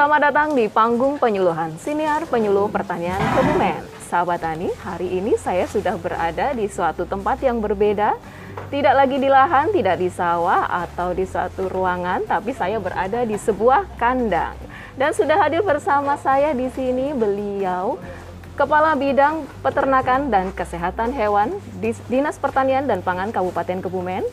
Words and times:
selamat 0.00 0.32
datang 0.32 0.56
di 0.56 0.64
panggung 0.64 1.20
penyuluhan 1.20 1.76
Siniar 1.76 2.24
Penyuluh 2.24 2.72
Pertanian 2.72 3.20
Kebumen. 3.36 3.84
Sahabat 4.08 4.40
Tani, 4.40 4.72
hari 4.80 5.20
ini 5.20 5.36
saya 5.36 5.68
sudah 5.68 5.92
berada 6.00 6.56
di 6.56 6.72
suatu 6.72 7.04
tempat 7.04 7.36
yang 7.44 7.60
berbeda. 7.60 8.16
Tidak 8.72 8.94
lagi 8.96 9.20
di 9.20 9.28
lahan, 9.28 9.76
tidak 9.76 10.00
di 10.00 10.08
sawah 10.08 10.64
atau 10.88 11.12
di 11.12 11.28
suatu 11.28 11.68
ruangan, 11.68 12.24
tapi 12.24 12.56
saya 12.56 12.80
berada 12.80 13.28
di 13.28 13.36
sebuah 13.36 14.00
kandang. 14.00 14.56
Dan 14.96 15.12
sudah 15.12 15.36
hadir 15.36 15.60
bersama 15.60 16.16
saya 16.16 16.56
di 16.56 16.72
sini 16.72 17.12
beliau 17.12 18.00
Kepala 18.56 18.96
Bidang 18.96 19.44
Peternakan 19.60 20.32
dan 20.32 20.48
Kesehatan 20.56 21.12
Hewan 21.12 21.52
di 21.76 21.92
Dinas 22.08 22.40
Pertanian 22.40 22.88
dan 22.88 23.04
Pangan 23.04 23.36
Kabupaten 23.36 23.84
Kebumen, 23.84 24.24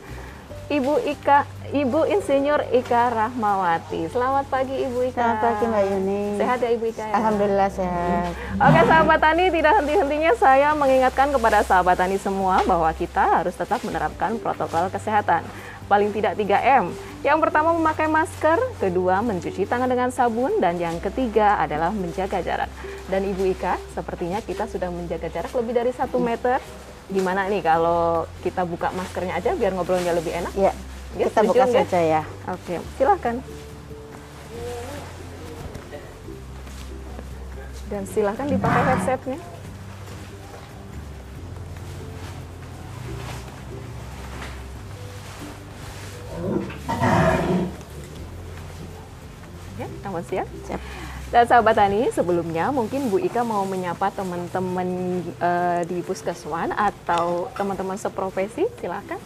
Ibu 0.68 1.00
Ika, 1.00 1.48
Ibu 1.72 2.12
Insinyur 2.12 2.60
Ika 2.76 3.08
Rahmawati. 3.16 4.12
Selamat 4.12 4.52
pagi 4.52 4.76
Ibu 4.76 5.00
Ika. 5.08 5.16
Selamat 5.16 5.40
pagi 5.40 5.64
Mbak 5.64 5.84
Yuni. 5.96 6.24
Sehat 6.36 6.60
ya 6.60 6.70
Ibu 6.76 6.86
Ika 6.92 7.04
ya? 7.08 7.14
Alhamdulillah 7.16 7.70
sehat. 7.72 8.36
Oke 8.60 8.82
sahabat 8.84 9.20
tani, 9.24 9.48
tidak 9.48 9.74
henti-hentinya 9.80 10.34
saya 10.36 10.76
mengingatkan 10.76 11.32
kepada 11.32 11.64
sahabat 11.64 11.96
tani 11.96 12.20
semua 12.20 12.68
bahwa 12.68 12.92
kita 12.92 13.40
harus 13.40 13.56
tetap 13.56 13.80
menerapkan 13.88 14.36
protokol 14.44 14.92
kesehatan. 14.92 15.48
Paling 15.88 16.12
tidak 16.12 16.36
3M. 16.36 16.92
Yang 17.24 17.38
pertama 17.48 17.72
memakai 17.72 18.12
masker, 18.12 18.60
kedua 18.84 19.24
mencuci 19.24 19.64
tangan 19.64 19.88
dengan 19.88 20.12
sabun, 20.12 20.60
dan 20.60 20.76
yang 20.76 21.00
ketiga 21.00 21.64
adalah 21.64 21.96
menjaga 21.96 22.44
jarak. 22.44 22.68
Dan 23.08 23.24
Ibu 23.24 23.56
Ika, 23.56 23.80
sepertinya 23.96 24.44
kita 24.44 24.68
sudah 24.68 24.92
menjaga 24.92 25.32
jarak 25.32 25.56
lebih 25.56 25.80
dari 25.80 25.96
satu 25.96 26.20
meter 26.20 26.60
gimana 27.08 27.48
nih 27.48 27.64
kalau 27.64 28.28
kita 28.44 28.68
buka 28.68 28.92
maskernya 28.92 29.40
aja 29.40 29.56
biar 29.56 29.72
ngobrolnya 29.72 30.12
lebih 30.12 30.36
enak? 30.36 30.52
Ya, 30.54 30.72
Ya, 31.16 31.24
kita 31.26 31.40
setuju 31.42 31.50
buka 31.56 31.66
nggak? 31.66 31.86
saja 31.88 32.00
ya. 32.04 32.22
Oke, 32.46 32.76
silakan. 33.00 33.36
Dan 37.88 38.04
silakan 38.04 38.48
dipakai 38.52 38.82
headsetnya. 38.84 39.40
Ya, 49.78 49.88
kamu 50.02 50.20
siap? 50.26 50.48
Siap. 50.66 50.82
Dan 51.28 51.44
sahabat 51.44 51.76
tani, 51.76 52.08
sebelumnya 52.16 52.72
mungkin 52.72 53.12
Bu 53.12 53.20
Ika 53.20 53.44
mau 53.44 53.68
menyapa 53.68 54.16
teman-teman 54.16 54.88
eh, 55.36 55.82
di 55.84 56.00
Puskeswan 56.00 56.72
atau 56.72 57.52
teman-teman 57.52 58.00
seprofesi, 58.00 58.64
silakan. 58.80 59.20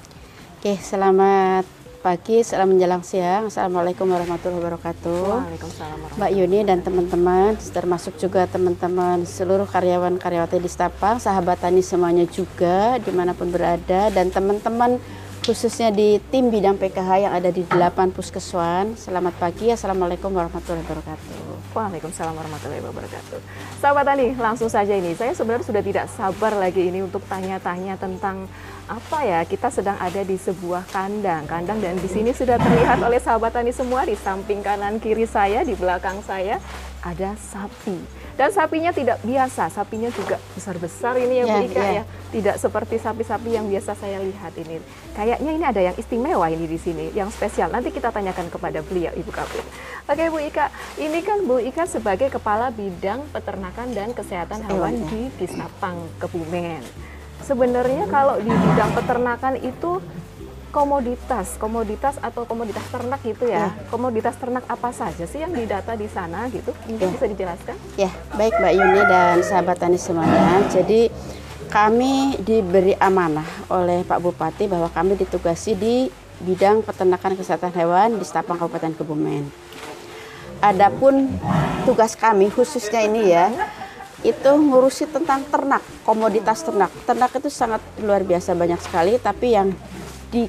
Oke, 0.58 0.82
selamat 0.82 1.70
pagi, 2.02 2.42
selamat 2.42 2.74
menjelang 2.74 3.06
siang. 3.06 3.54
Assalamualaikum 3.54 4.10
warahmatullahi 4.10 4.66
wabarakatuh. 4.66 5.46
Waalaikumsalam 5.46 5.98
warahmatullahi 6.02 6.18
Mbak 6.18 6.32
Yuni 6.42 6.60
dan 6.66 6.80
teman-teman, 6.82 7.50
termasuk 7.70 8.18
juga 8.18 8.50
teman-teman 8.50 9.22
seluruh 9.22 9.70
karyawan-karyawati 9.70 10.58
di 10.58 10.70
Stapang, 10.74 11.22
sahabat 11.22 11.62
tani 11.62 11.86
semuanya 11.86 12.26
juga 12.26 12.98
di 12.98 13.14
mana 13.14 13.38
pun 13.38 13.54
berada, 13.54 14.10
dan 14.10 14.34
teman-teman 14.34 14.98
khususnya 15.42 15.90
di 15.90 16.22
tim 16.30 16.54
bidang 16.54 16.78
PKH 16.78 17.10
yang 17.18 17.34
ada 17.34 17.50
di 17.50 17.66
8 17.66 18.14
Puskeswan. 18.14 18.94
Selamat 18.94 19.34
pagi, 19.42 19.74
Assalamualaikum 19.74 20.30
warahmatullahi 20.30 20.86
wabarakatuh. 20.86 21.74
Waalaikumsalam 21.74 22.38
warahmatullahi 22.38 22.84
wabarakatuh. 22.86 23.42
Sahabat 23.82 24.06
Tani, 24.06 24.38
langsung 24.38 24.70
saja 24.70 24.94
ini. 24.94 25.18
Saya 25.18 25.34
sebenarnya 25.34 25.66
sudah 25.66 25.82
tidak 25.82 26.06
sabar 26.14 26.54
lagi 26.54 26.94
ini 26.94 27.02
untuk 27.02 27.26
tanya-tanya 27.26 27.98
tentang 27.98 28.46
apa 28.86 29.20
ya, 29.26 29.42
kita 29.42 29.74
sedang 29.74 29.98
ada 29.98 30.22
di 30.22 30.38
sebuah 30.38 30.86
kandang. 30.94 31.50
Kandang 31.50 31.82
dan 31.82 31.98
di 31.98 32.10
sini 32.12 32.38
sudah 32.38 32.62
terlihat 32.62 33.02
oleh 33.02 33.18
sahabat 33.18 33.58
Tani 33.58 33.74
semua 33.74 34.06
di 34.06 34.14
samping 34.14 34.62
kanan 34.62 35.02
kiri 35.02 35.26
saya, 35.26 35.66
di 35.66 35.74
belakang 35.74 36.22
saya 36.22 36.62
ada 37.02 37.34
sapi. 37.38 37.98
Dan 38.38 38.50
sapinya 38.50 38.90
tidak 38.94 39.22
biasa, 39.22 39.70
sapinya 39.70 40.10
juga 40.14 40.38
besar-besar 40.54 41.18
ini 41.18 41.42
ya 41.42 41.46
Bu 41.46 41.58
Ya, 41.58 41.66
Ika 41.68 41.82
ya. 41.82 41.92
ya. 42.02 42.04
Tidak 42.32 42.56
seperti 42.58 42.96
sapi-sapi 42.98 43.50
yang 43.54 43.68
biasa 43.68 43.92
saya 43.98 44.22
lihat 44.24 44.54
ini. 44.56 44.80
Kayaknya 45.14 45.52
ini 45.52 45.66
ada 45.66 45.82
yang 45.84 45.96
istimewa 45.98 46.48
ini 46.48 46.66
di 46.66 46.80
sini, 46.80 47.12
yang 47.12 47.28
spesial. 47.30 47.70
Nanti 47.70 47.92
kita 47.92 48.10
tanyakan 48.10 48.48
kepada 48.48 48.80
beliau 48.82 49.12
Ibu 49.14 49.32
Kapit. 49.34 49.66
Oke 50.08 50.24
Bu 50.32 50.40
Ika, 50.40 50.72
ini 50.98 51.20
kan 51.22 51.44
Bu 51.44 51.60
Ika 51.60 51.86
sebagai 51.86 52.32
Kepala 52.32 52.72
Bidang 52.72 53.26
Peternakan 53.30 53.94
dan 53.94 54.10
Kesehatan 54.16 54.64
Hewan 54.66 54.96
ya. 54.96 55.08
di 55.12 55.22
Disnapang 55.38 55.98
Kebumen. 56.18 56.82
Sebenarnya 57.42 58.06
kalau 58.06 58.38
di 58.38 58.54
bidang 58.54 58.94
peternakan 58.94 59.58
itu 59.58 59.98
komoditas, 60.72 61.60
komoditas 61.60 62.16
atau 62.24 62.48
komoditas 62.48 62.82
ternak 62.88 63.20
gitu 63.22 63.52
ya. 63.52 63.76
Komoditas 63.92 64.40
ternak 64.40 64.64
apa 64.66 64.90
saja 64.96 65.28
sih 65.28 65.44
yang 65.44 65.52
didata 65.52 65.94
di 66.00 66.08
sana 66.08 66.48
gitu? 66.48 66.72
Mungkin 66.88 67.12
Ya. 67.12 67.14
bisa 67.14 67.26
dijelaskan? 67.28 67.76
Ya, 68.00 68.10
baik 68.40 68.56
Mbak 68.58 68.74
Yuni 68.80 69.02
dan 69.06 69.36
sahabat 69.44 69.78
tani 69.78 70.00
semuanya. 70.00 70.64
Jadi 70.72 71.12
kami 71.68 72.40
diberi 72.40 72.96
amanah 72.98 73.46
oleh 73.68 74.08
Pak 74.08 74.20
Bupati 74.24 74.72
bahwa 74.72 74.88
kami 74.88 75.20
ditugasi 75.20 75.76
di 75.76 76.08
bidang 76.42 76.82
peternakan 76.82 77.38
kesehatan 77.38 77.70
hewan 77.76 78.18
di 78.18 78.26
Stapang 78.26 78.58
Kabupaten 78.58 78.96
Kebumen. 78.98 79.46
Adapun 80.64 81.30
tugas 81.86 82.16
kami 82.16 82.50
khususnya 82.54 83.02
ini 83.06 83.34
ya, 83.34 83.50
itu 84.22 84.52
ngurusi 84.54 85.10
tentang 85.10 85.42
ternak, 85.50 85.82
komoditas 86.06 86.62
ternak. 86.62 86.94
Ternak 87.06 87.34
itu 87.34 87.50
sangat 87.50 87.82
luar 87.98 88.22
biasa 88.22 88.54
banyak 88.54 88.78
sekali, 88.78 89.18
tapi 89.18 89.58
yang 89.58 89.74
di, 90.32 90.48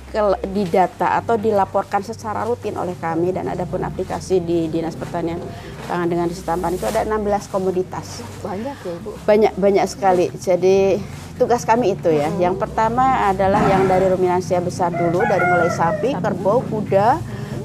didata 0.54 1.18
atau 1.18 1.34
dilaporkan 1.34 2.06
secara 2.06 2.46
rutin 2.46 2.78
oleh 2.78 2.94
kami 2.96 3.34
dan 3.34 3.50
ada 3.50 3.66
pun 3.66 3.82
aplikasi 3.82 4.38
di 4.38 4.70
Dinas 4.70 4.94
Pertanian 4.94 5.42
Pangan 5.90 6.06
dengan 6.06 6.30
di 6.30 6.38
Setampan 6.38 6.78
itu 6.78 6.86
ada 6.86 7.02
16 7.02 7.50
komoditas 7.50 8.22
Banyak 8.46 8.76
ya 8.78 8.94
Ibu. 9.02 9.10
banyak 9.26 9.52
banyak 9.58 9.86
sekali. 9.90 10.26
Jadi 10.38 11.02
tugas 11.34 11.66
kami 11.66 11.98
itu 11.98 12.06
ya. 12.14 12.30
Yang 12.38 12.62
pertama 12.62 13.26
adalah 13.26 13.58
yang 13.66 13.90
dari 13.90 14.06
ruminansia 14.06 14.62
besar 14.62 14.94
dulu 14.94 15.26
dari 15.26 15.42
mulai 15.42 15.70
sapi, 15.74 16.14
kerbau, 16.14 16.62
kuda, 16.70 17.18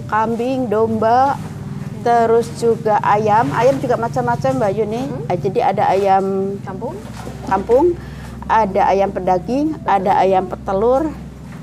kambing, 0.09 0.65
domba, 0.65 1.37
terus 2.01 2.49
juga 2.57 2.97
ayam. 3.05 3.53
Ayam 3.53 3.77
juga 3.77 4.01
macam-macam 4.01 4.51
Mbak 4.57 4.71
Yuni. 4.73 5.03
Ah, 5.29 5.37
Jadi 5.37 5.59
ada 5.61 5.83
ayam 5.93 6.57
Kampung? 6.65 6.97
kampung, 7.45 7.85
ada 8.49 8.81
ayam 8.91 9.07
pedaging, 9.13 9.77
ada 9.87 10.19
ayam 10.19 10.49
petelur, 10.51 11.13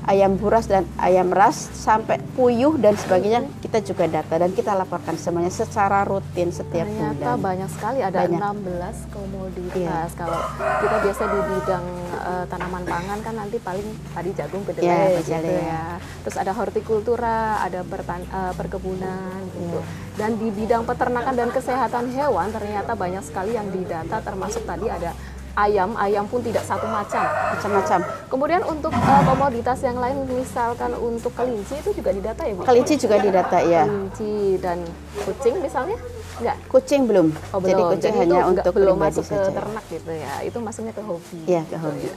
ayam 0.05 0.35
buras 0.35 0.65
dan 0.65 0.85
ayam 0.97 1.29
ras 1.29 1.57
sampai 1.73 2.17
puyuh 2.31 2.77
dan 2.77 2.93
sebagainya 2.93 3.41
kita 3.59 3.81
juga 3.81 4.05
data 4.07 4.37
dan 4.37 4.51
kita 4.51 4.71
laporkan 4.71 5.15
semuanya 5.15 5.49
secara 5.49 6.01
rutin 6.01 6.49
setiap 6.49 6.85
Ternyata 6.85 7.33
bulan. 7.33 7.41
banyak 7.41 7.69
sekali 7.69 7.99
ada 7.99 8.19
Banyak. 8.21 8.39
16 8.39 9.09
komoditas. 9.09 9.73
Iya. 9.75 9.97
Kalau 10.15 10.39
kita 10.79 10.95
biasa 11.01 11.23
di 11.25 11.39
bidang 11.47 11.85
eh, 12.15 12.43
tanaman 12.45 12.83
pangan 12.83 13.19
kan 13.19 13.33
nanti 13.35 13.57
paling 13.57 13.87
padi 14.09 14.31
jagung 14.31 14.61
kedelai 14.63 14.85
Ya, 14.85 15.01
gitu 15.15 15.31
kedelai. 15.33 15.65
ya. 15.65 15.85
Terus 16.21 16.37
ada 16.37 16.51
hortikultura, 16.53 17.37
ada 17.59 17.81
pertan- 17.83 18.29
eh, 18.29 18.53
perkebunan 18.53 19.41
gitu. 19.51 19.79
Iya. 19.79 20.03
Dan 20.15 20.31
di 20.37 20.47
bidang 20.49 20.83
peternakan 20.83 21.33
dan 21.35 21.49
kesehatan 21.49 22.07
hewan 22.09 22.47
ternyata 22.49 22.93
banyak 22.93 23.19
sekali 23.21 23.51
yang 23.51 23.67
didata 23.67 24.21
termasuk 24.21 24.63
tadi 24.63 24.87
ada 24.87 25.11
ayam, 25.55 25.95
ayam 25.95 26.27
pun 26.27 26.43
tidak 26.43 26.63
satu 26.67 26.85
macam. 26.85 27.23
Macam-macam. 27.25 27.99
Kemudian 28.27 28.61
untuk 28.67 28.91
eh, 28.91 29.23
komoditas 29.23 29.79
yang 29.81 29.97
lain 29.97 30.27
misalkan 30.27 30.91
untuk 30.99 31.31
kelinci 31.33 31.79
itu 31.79 31.89
juga 31.95 32.11
didata 32.11 32.41
ya 32.43 32.53
Bu? 32.53 32.61
Kelinci 32.67 32.93
juga 32.99 33.15
didata 33.17 33.57
ya. 33.63 33.83
Kelinci 33.87 34.59
dan 34.59 34.83
kucing 35.23 35.55
misalnya? 35.63 35.97
Enggak. 36.35 36.57
Kucing 36.67 37.01
belum. 37.07 37.27
Oh, 37.55 37.63
Jadi 37.63 37.79
belum. 37.79 37.91
kucing 37.95 38.13
Jadi 38.13 38.21
hanya 38.27 38.41
untuk 38.51 38.73
belum 38.75 38.97
masuk 38.99 39.23
ke 39.23 39.39
saja. 39.39 39.51
ternak 39.55 39.85
gitu 39.87 40.11
ya. 40.11 40.33
Itu 40.43 40.57
masuknya 40.59 40.91
ke 40.91 41.03
hobi. 41.03 41.39
Iya, 41.47 41.61
ke 41.63 41.77
hobi. 41.79 42.07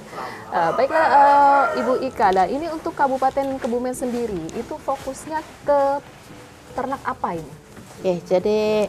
Eh, 0.49 0.71
baiklah 0.75 1.07
eh, 1.07 1.63
Ibu 1.79 1.95
Ika, 2.11 2.29
nah 2.35 2.47
ini 2.51 2.67
untuk 2.67 2.99
Kabupaten 2.99 3.47
Kebumen 3.63 3.95
sendiri 3.95 4.43
itu 4.59 4.75
fokusnya 4.75 5.39
ke 5.63 5.81
ternak 6.75 6.99
apa 7.07 7.39
ini? 7.39 7.53
Oke, 7.99 8.23
jadi 8.27 8.87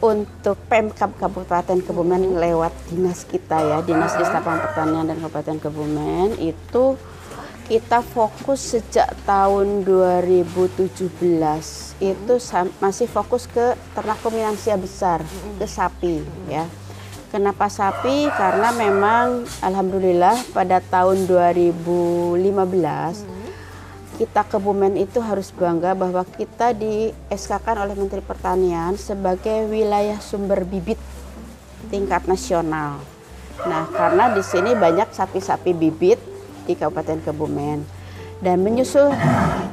untuk 0.00 0.56
Pemkab 0.68 1.12
Kabupaten 1.20 1.78
Kebumen 1.84 2.40
lewat 2.40 2.72
dinas 2.88 3.28
kita 3.28 3.60
ya, 3.60 3.78
Dinas 3.84 4.16
Distapang 4.16 4.60
Pertanian 4.64 5.04
dan 5.04 5.20
Kabupaten 5.20 5.60
Kebumen 5.60 6.40
itu 6.40 6.96
kita 7.70 8.02
fokus 8.02 8.74
sejak 8.74 9.14
tahun 9.22 9.86
2017 9.86 10.90
itu 12.02 12.34
masih 12.82 13.06
fokus 13.06 13.46
ke 13.46 13.78
ternak 13.94 14.18
ruminansia 14.26 14.74
besar, 14.74 15.22
ke 15.60 15.66
sapi 15.70 16.24
ya. 16.50 16.66
Kenapa 17.30 17.70
sapi? 17.70 18.26
Karena 18.34 18.74
memang 18.74 19.46
alhamdulillah 19.62 20.34
pada 20.50 20.82
tahun 20.82 21.30
2015 21.30 22.42
kita 24.20 24.44
Kebumen 24.44 25.00
itu 25.00 25.16
harus 25.24 25.48
bangga 25.48 25.96
bahwa 25.96 26.20
kita 26.28 26.76
di 26.76 27.08
SK-kan 27.32 27.80
oleh 27.80 27.96
Menteri 27.96 28.20
Pertanian 28.20 28.92
sebagai 29.00 29.64
wilayah 29.72 30.20
sumber 30.20 30.68
bibit 30.68 31.00
tingkat 31.88 32.28
nasional. 32.28 33.00
Nah, 33.64 33.88
karena 33.88 34.28
di 34.36 34.44
sini 34.44 34.76
banyak 34.76 35.08
sapi-sapi 35.16 35.72
bibit 35.72 36.20
di 36.68 36.76
Kabupaten 36.76 37.16
Kebumen. 37.24 37.80
Dan 38.44 38.60
menyusul 38.60 39.08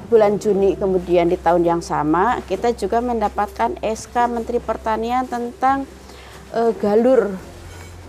bulan 0.07 0.39
Juni 0.39 0.79
kemudian 0.79 1.27
di 1.27 1.35
tahun 1.35 1.67
yang 1.67 1.81
sama 1.83 2.39
kita 2.47 2.71
juga 2.71 3.03
mendapatkan 3.03 3.75
SK 3.83 4.15
Menteri 4.31 4.63
Pertanian 4.63 5.27
tentang 5.27 5.83
uh, 6.55 6.71
galur 6.79 7.35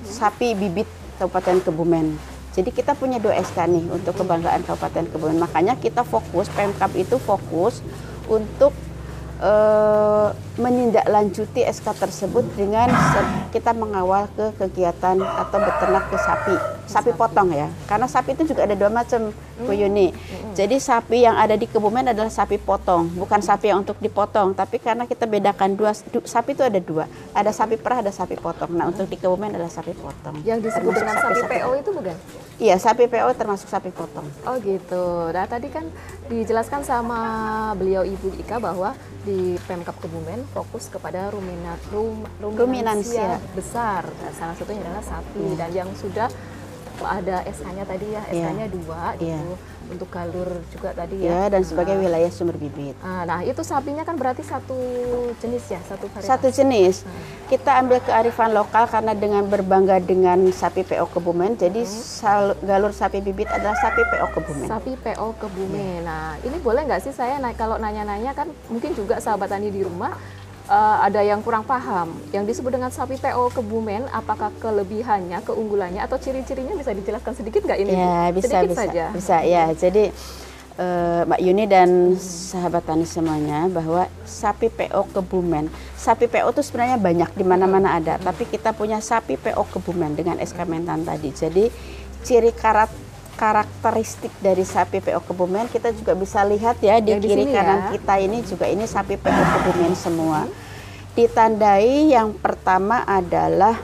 sapi 0.07 0.55
bibit 0.55 0.87
Kabupaten 1.19 1.67
Kebumen. 1.67 2.28
Jadi 2.59 2.75
kita 2.75 2.99
punya 2.99 3.23
dua 3.23 3.39
SK 3.39 3.71
nih 3.71 3.87
untuk 3.87 4.19
kebanggaan 4.19 4.67
Kabupaten 4.67 5.07
Kebumen. 5.15 5.39
Makanya 5.39 5.79
kita 5.79 6.03
fokus 6.03 6.51
Pemkap 6.51 6.91
itu 6.99 7.15
fokus 7.23 7.87
untuk 8.27 8.75
uh, 9.39 10.35
menindaklanjuti 10.59 11.63
SK 11.63 11.87
tersebut 11.95 12.43
dengan 12.59 12.91
kita 13.55 13.71
mengawal 13.79 14.27
ke 14.35 14.59
kegiatan 14.59 15.23
atau 15.23 15.59
beternak 15.63 16.11
ke 16.11 16.19
sapi, 16.19 16.55
sapi 16.91 17.11
potong 17.15 17.55
ya. 17.55 17.71
Karena 17.87 18.11
sapi 18.11 18.35
itu 18.35 18.51
juga 18.51 18.67
ada 18.67 18.75
dua 18.75 18.91
macam, 18.91 19.31
Bu 19.59 19.75
hmm. 19.75 19.81
Yuni. 19.83 20.09
Hmm. 20.15 20.55
Jadi 20.55 20.77
sapi 20.79 21.27
yang 21.27 21.35
ada 21.35 21.59
di 21.59 21.67
Kebumen 21.67 22.11
adalah 22.11 22.31
sapi 22.31 22.59
potong, 22.59 23.11
bukan 23.15 23.43
sapi 23.43 23.71
yang 23.71 23.83
untuk 23.83 23.99
dipotong. 23.99 24.55
Tapi 24.55 24.79
karena 24.79 25.07
kita 25.07 25.27
bedakan 25.27 25.75
dua, 25.75 25.95
sapi 26.23 26.55
itu 26.55 26.63
ada 26.63 26.79
dua, 26.79 27.11
ada 27.35 27.51
sapi 27.51 27.75
perah, 27.75 28.03
ada 28.03 28.15
sapi 28.15 28.39
potong. 28.39 28.71
Nah 28.75 28.91
untuk 28.91 29.11
di 29.11 29.19
Kebumen 29.19 29.55
adalah 29.55 29.71
sapi 29.71 29.95
potong. 29.95 30.39
Yang 30.47 30.71
disebut 30.71 30.93
dengan 30.95 31.17
sapi, 31.19 31.35
sapi 31.43 31.57
PO 31.59 31.71
itu 31.79 31.91
bukan? 31.91 32.17
Iya, 32.59 32.77
sapi 32.79 33.05
PO 33.07 33.29
termasuk 33.39 33.71
sapi 33.71 33.91
potong. 33.95 34.27
Oh 34.47 34.59
gitu. 34.63 35.31
Nah 35.31 35.47
tadi 35.47 35.71
kan 35.71 35.87
dijelaskan 36.27 36.83
sama 36.83 37.21
beliau 37.79 38.03
Ibu 38.03 38.35
Ika 38.43 38.59
bahwa 38.59 38.95
di 39.23 39.55
Pemkap 39.67 39.95
Kebumen 40.01 40.43
fokus 40.55 40.89
kepada 40.89 41.29
ruminat 41.31 41.79
rum, 41.91 42.25
ruminansia 42.41 43.39
besar. 43.53 44.07
Nah, 44.07 44.33
salah 44.35 44.55
satunya 44.57 44.81
adalah 44.83 45.05
sapi 45.05 45.43
yeah. 45.43 45.57
dan 45.59 45.71
yang 45.85 45.91
sudah 45.99 46.29
ada 47.05 47.37
SK-nya 47.47 47.85
tadi 47.85 48.07
ya, 48.15 48.23
SK-nya 48.31 48.67
yeah. 48.67 48.71
dua 48.71 49.03
yeah. 49.19 49.41
gitu 49.43 49.55
untuk 49.89 50.09
galur 50.13 50.61
juga 50.69 50.93
tadi 50.93 51.25
ya. 51.25 51.29
Ya 51.29 51.43
dan 51.49 51.65
sebagai 51.65 51.97
nah. 51.97 52.03
wilayah 52.05 52.31
sumber 52.31 52.61
bibit. 52.61 52.95
Ah, 53.01 53.25
nah 53.25 53.41
itu 53.41 53.61
sapinya 53.65 54.05
kan 54.05 54.21
berarti 54.21 54.45
satu 54.45 54.77
jenis 55.41 55.65
ya, 55.73 55.81
satu 55.89 56.07
varietas. 56.13 56.29
Satu 56.29 56.49
jenis. 56.53 57.03
Hmm. 57.03 57.49
Kita 57.49 57.81
ambil 57.81 57.99
kearifan 58.05 58.53
lokal 58.53 58.85
karena 58.87 59.17
dengan 59.17 59.49
berbangga 59.49 59.97
dengan 60.05 60.45
sapi 60.53 60.85
PO 60.85 61.09
Kebumen, 61.09 61.57
jadi 61.57 61.81
hmm. 61.83 62.69
galur 62.69 62.93
sapi 62.93 63.25
bibit 63.25 63.49
adalah 63.49 63.77
sapi 63.81 64.05
PO 64.05 64.27
Kebumen. 64.37 64.69
Sapi 64.69 64.93
PO 65.01 65.29
Kebumen. 65.41 65.81
Ya. 65.81 65.99
Nah 66.05 66.25
ini 66.45 66.57
boleh 66.61 66.85
nggak 66.85 67.03
sih 67.09 67.13
saya 67.17 67.41
naik 67.41 67.57
kalau 67.57 67.81
nanya-nanya 67.81 68.37
kan 68.37 68.53
mungkin 68.69 68.93
juga 68.93 69.19
sahabat 69.19 69.49
tani 69.49 69.73
di 69.73 69.81
rumah 69.81 70.13
uh, 70.69 70.97
ada 71.03 71.25
yang 71.25 71.41
kurang 71.41 71.65
paham. 71.65 72.15
Yang 72.31 72.55
disebut 72.55 72.77
dengan 72.77 72.93
sapi 72.93 73.17
PO 73.19 73.51
Kebumen, 73.57 74.07
apakah 74.13 74.53
kelebihannya, 74.61 75.41
keunggulannya, 75.43 76.05
atau 76.05 76.21
ciri-cirinya 76.21 76.77
bisa 76.77 76.93
dijelaskan 76.93 77.35
sedikit 77.35 77.65
nggak 77.65 77.81
ini? 77.81 77.91
Ya, 77.97 78.31
bisa, 78.31 78.47
sedikit 78.47 78.71
bisa, 78.77 78.81
saja. 78.85 79.05
Bisa, 79.11 79.37
ya. 79.43 79.65
Jadi 79.73 80.05
uh, 80.79 81.23
Mbak 81.27 81.41
Yuni 81.43 81.65
dan 81.67 81.91
sahabat 82.21 82.85
tani 82.87 83.09
semuanya 83.09 83.67
bahwa 83.67 84.07
sapi 84.23 84.69
PO 84.69 85.11
Kebumen, 85.17 85.73
sapi 85.97 86.29
PO 86.29 86.55
itu 86.55 86.63
sebenarnya 86.63 87.01
banyak 87.01 87.31
di 87.35 87.45
mana-mana 87.45 87.99
ada, 87.99 88.21
tapi 88.21 88.47
kita 88.47 88.77
punya 88.77 89.01
sapi 89.03 89.41
PO 89.41 89.65
Kebumen 89.73 90.15
dengan 90.15 90.37
SK 90.39 90.69
Mentan 90.69 91.03
tadi. 91.03 91.33
Jadi 91.33 91.67
ciri 92.23 92.53
karat 92.53 93.08
karakteristik 93.39 94.35
dari 94.43 94.67
sapi 94.67 94.99
PO 94.99 95.23
Kebumen 95.23 95.71
kita 95.71 95.95
juga 95.95 96.19
bisa 96.19 96.43
lihat 96.43 96.83
ya 96.83 96.99
di 96.99 97.15
kiri 97.23 97.47
kanan 97.55 97.87
ya. 97.87 97.89
kita 97.95 98.15
ini 98.19 98.43
juga 98.43 98.67
ini 98.67 98.83
sapi 98.83 99.15
PO 99.15 99.43
Kebumen 99.55 99.95
semua. 99.95 100.51
Ditandai 101.15 102.11
yang 102.11 102.35
pertama 102.35 103.07
adalah 103.07 103.79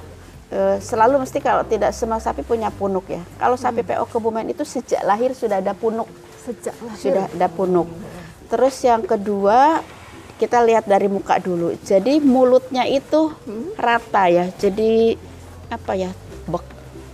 e, 0.50 0.82
selalu 0.82 1.22
mesti 1.22 1.38
kalau 1.38 1.62
tidak 1.62 1.94
semua 1.94 2.18
sapi 2.18 2.42
punya 2.42 2.74
punuk 2.74 3.06
ya. 3.06 3.22
Kalau 3.38 3.54
sapi 3.54 3.86
hmm. 3.86 3.94
PO 3.94 4.04
Kebumen 4.10 4.50
itu 4.50 4.66
sejak 4.66 5.06
lahir 5.06 5.30
sudah 5.38 5.62
ada 5.62 5.70
punuk. 5.70 6.10
Sejak 6.42 6.74
lahir 6.82 6.98
sudah 6.98 7.24
ada 7.30 7.46
punuk. 7.46 7.86
Terus 8.50 8.74
yang 8.82 9.06
kedua 9.06 9.86
kita 10.34 10.66
lihat 10.66 10.90
dari 10.90 11.06
muka 11.06 11.38
dulu. 11.38 11.78
Jadi 11.78 12.18
mulutnya 12.18 12.90
itu 12.90 13.30
hmm. 13.30 13.78
rata 13.78 14.26
ya. 14.26 14.50
Jadi 14.58 15.14
apa 15.70 15.94
ya? 15.94 16.10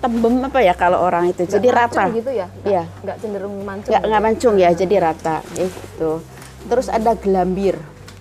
Tembem 0.00 0.34
apa 0.42 0.58
ya 0.64 0.74
kalau 0.74 0.98
orang 1.04 1.30
itu? 1.30 1.44
Jadi 1.46 1.68
rata. 1.68 2.08
gitu 2.10 2.32
ya? 2.32 2.48
Iya. 2.64 2.84
nggak 3.04 3.16
cenderung 3.20 3.54
mancung 3.62 3.92
nggak 3.92 4.02
nggak 4.08 4.22
mancung 4.22 4.54
ya 4.56 4.70
jadi 4.72 4.94
rata. 4.98 5.44
Itu 5.54 6.24
terus 6.66 6.88
ada 6.88 7.14
gelambir. 7.14 7.76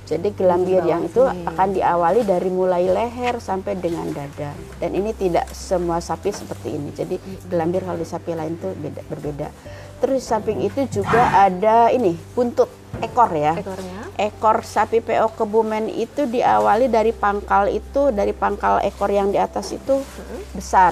Jadi 0.09 0.33
gelambir 0.33 0.81
yang 0.89 1.05
itu 1.05 1.21
akan 1.21 1.69
diawali 1.69 2.25
dari 2.25 2.49
mulai 2.49 2.89
leher 2.89 3.37
sampai 3.37 3.77
dengan 3.77 4.09
dada. 4.09 4.57
Dan 4.81 4.97
ini 4.97 5.13
tidak 5.13 5.45
semua 5.53 6.01
sapi 6.01 6.33
seperti 6.33 6.81
ini. 6.81 6.89
Jadi 6.97 7.15
gelambir 7.45 7.85
kalau 7.85 8.01
di 8.01 8.09
sapi 8.09 8.33
lain 8.33 8.57
itu 8.57 8.73
beda 8.73 9.01
berbeda. 9.05 9.47
Terus 10.01 10.25
samping 10.25 10.65
itu 10.65 10.81
juga 10.89 11.45
ada 11.45 11.93
ini 11.93 12.17
buntut. 12.33 12.73
Ekor 13.05 13.29
ya. 13.37 13.53
Ekornya? 13.53 13.99
ekor 14.19 14.67
sapi 14.67 14.99
PO 14.99 15.31
Kebumen 15.39 15.87
itu 15.87 16.27
diawali 16.27 16.91
dari 16.91 17.15
pangkal 17.15 17.71
itu 17.71 18.11
dari 18.11 18.35
pangkal 18.35 18.83
ekor 18.83 19.07
yang 19.07 19.31
di 19.31 19.39
atas 19.39 19.71
itu 19.71 20.03
besar 20.51 20.91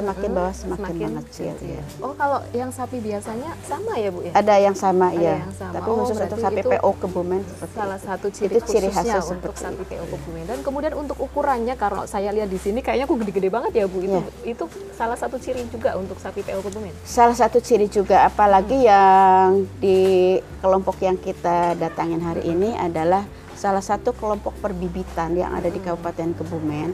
semakin 0.00 0.30
bawah 0.32 0.54
semakin, 0.54 0.80
semakin 0.80 1.08
mengecil. 1.12 1.54
Ya. 1.60 1.82
Oh 2.00 2.12
kalau 2.16 2.40
yang 2.56 2.70
sapi 2.72 2.98
biasanya 2.98 3.50
sama 3.68 3.92
ya 4.00 4.08
bu 4.08 4.20
ya? 4.24 4.32
Ada 4.34 4.54
yang 4.58 4.76
sama 4.76 5.06
Ada 5.12 5.20
ya. 5.20 5.36
Yang 5.44 5.54
sama. 5.60 5.74
Tapi 5.76 5.88
oh, 5.88 5.94
khusus 6.02 6.16
untuk 6.18 6.40
sapi 6.40 6.60
PO 6.64 6.90
Kebumen 7.00 7.42
salah 7.70 8.00
satu 8.00 8.26
ciri, 8.32 8.52
itu 8.56 8.66
ciri 8.66 8.88
khasnya 8.88 9.20
untuk 9.22 9.54
sapi 9.54 9.82
PO 9.84 10.04
Kebumen. 10.08 10.44
Dan 10.48 10.58
kemudian 10.64 10.92
untuk 10.96 11.16
ukurannya 11.20 11.74
kalau 11.76 12.08
saya 12.08 12.32
lihat 12.32 12.48
di 12.48 12.58
sini 12.58 12.80
kayaknya 12.80 13.06
kok 13.06 13.18
gede-gede 13.20 13.48
banget 13.52 13.72
ya 13.76 13.84
bu. 13.86 13.98
Itu 14.00 14.18
ya. 14.18 14.22
itu 14.48 14.64
salah 14.96 15.16
satu 15.20 15.36
ciri 15.36 15.62
juga 15.68 15.94
untuk 16.00 16.16
sapi 16.16 16.40
PO 16.40 16.60
Kebumen. 16.64 16.94
Salah 17.04 17.36
satu 17.36 17.60
ciri 17.60 17.86
juga 17.86 18.24
apalagi 18.24 18.80
hmm. 18.80 18.88
yang 18.88 19.46
di 19.78 20.00
kelompok 20.64 20.96
yang 21.04 21.20
kita 21.20 21.76
datangin 21.76 22.20
hari 22.24 22.48
ini 22.48 22.72
adalah 22.76 23.24
salah 23.60 23.84
satu 23.84 24.16
kelompok 24.16 24.56
perbibitan 24.64 25.36
yang 25.36 25.52
ada 25.52 25.68
di 25.68 25.76
hmm. 25.76 25.86
Kabupaten 25.92 26.28
Kebumen 26.32 26.88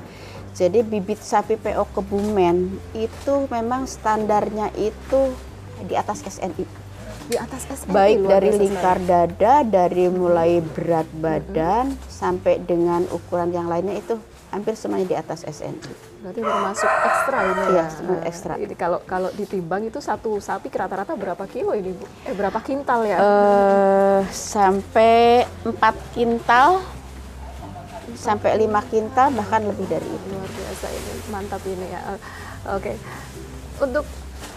jadi 0.56 0.80
bibit 0.80 1.20
sapi 1.20 1.60
PO 1.60 1.84
Kebumen 1.92 2.80
itu 2.96 3.44
memang 3.52 3.84
standarnya 3.84 4.72
itu 4.80 5.36
di 5.84 5.92
atas 5.92 6.24
SNI. 6.24 6.64
Di 7.28 7.36
atas 7.36 7.68
SNI. 7.68 7.92
Baik 7.92 8.24
dari 8.24 8.50
lingkar 8.56 8.96
dada, 9.04 9.60
dari 9.60 10.08
mulai 10.08 10.64
berat 10.64 11.04
badan 11.20 11.92
mm 11.92 12.00
-hmm. 12.00 12.08
sampai 12.08 12.56
dengan 12.64 13.04
ukuran 13.12 13.52
yang 13.52 13.68
lainnya 13.68 14.00
itu 14.00 14.16
hampir 14.48 14.72
semuanya 14.80 15.04
di 15.12 15.16
atas 15.20 15.44
SNI. 15.44 15.92
Berarti 16.24 16.40
termasuk 16.40 16.88
ekstra 16.88 17.38
ini 17.44 17.64
ya? 17.76 17.86
Iya, 17.92 18.16
ekstra. 18.24 18.52
Jadi 18.56 18.74
kalau 18.80 18.98
kalau 19.04 19.28
ditimbang 19.36 19.84
itu 19.84 20.00
satu 20.00 20.40
sapi 20.40 20.72
rata-rata 20.72 21.12
berapa 21.12 21.44
kilo 21.44 21.76
ini 21.76 21.92
bu? 21.92 22.08
Eh 22.24 22.32
berapa 22.32 22.56
kintal 22.64 23.04
ya? 23.04 23.20
Uh, 23.20 24.20
sampai 24.32 25.44
4 25.68 26.16
kintal 26.16 26.80
sampai 28.16 28.58
lima 28.58 28.80
kintal 28.88 29.30
bahkan 29.36 29.62
lebih 29.62 29.86
dari 29.86 30.08
itu. 30.08 30.26
Luar 30.32 30.48
biasa 30.48 30.86
ini, 30.90 31.12
mantap 31.30 31.62
ini 31.68 31.86
ya. 31.86 32.00
Oke, 32.10 32.18
okay. 32.66 32.96
untuk 33.78 34.02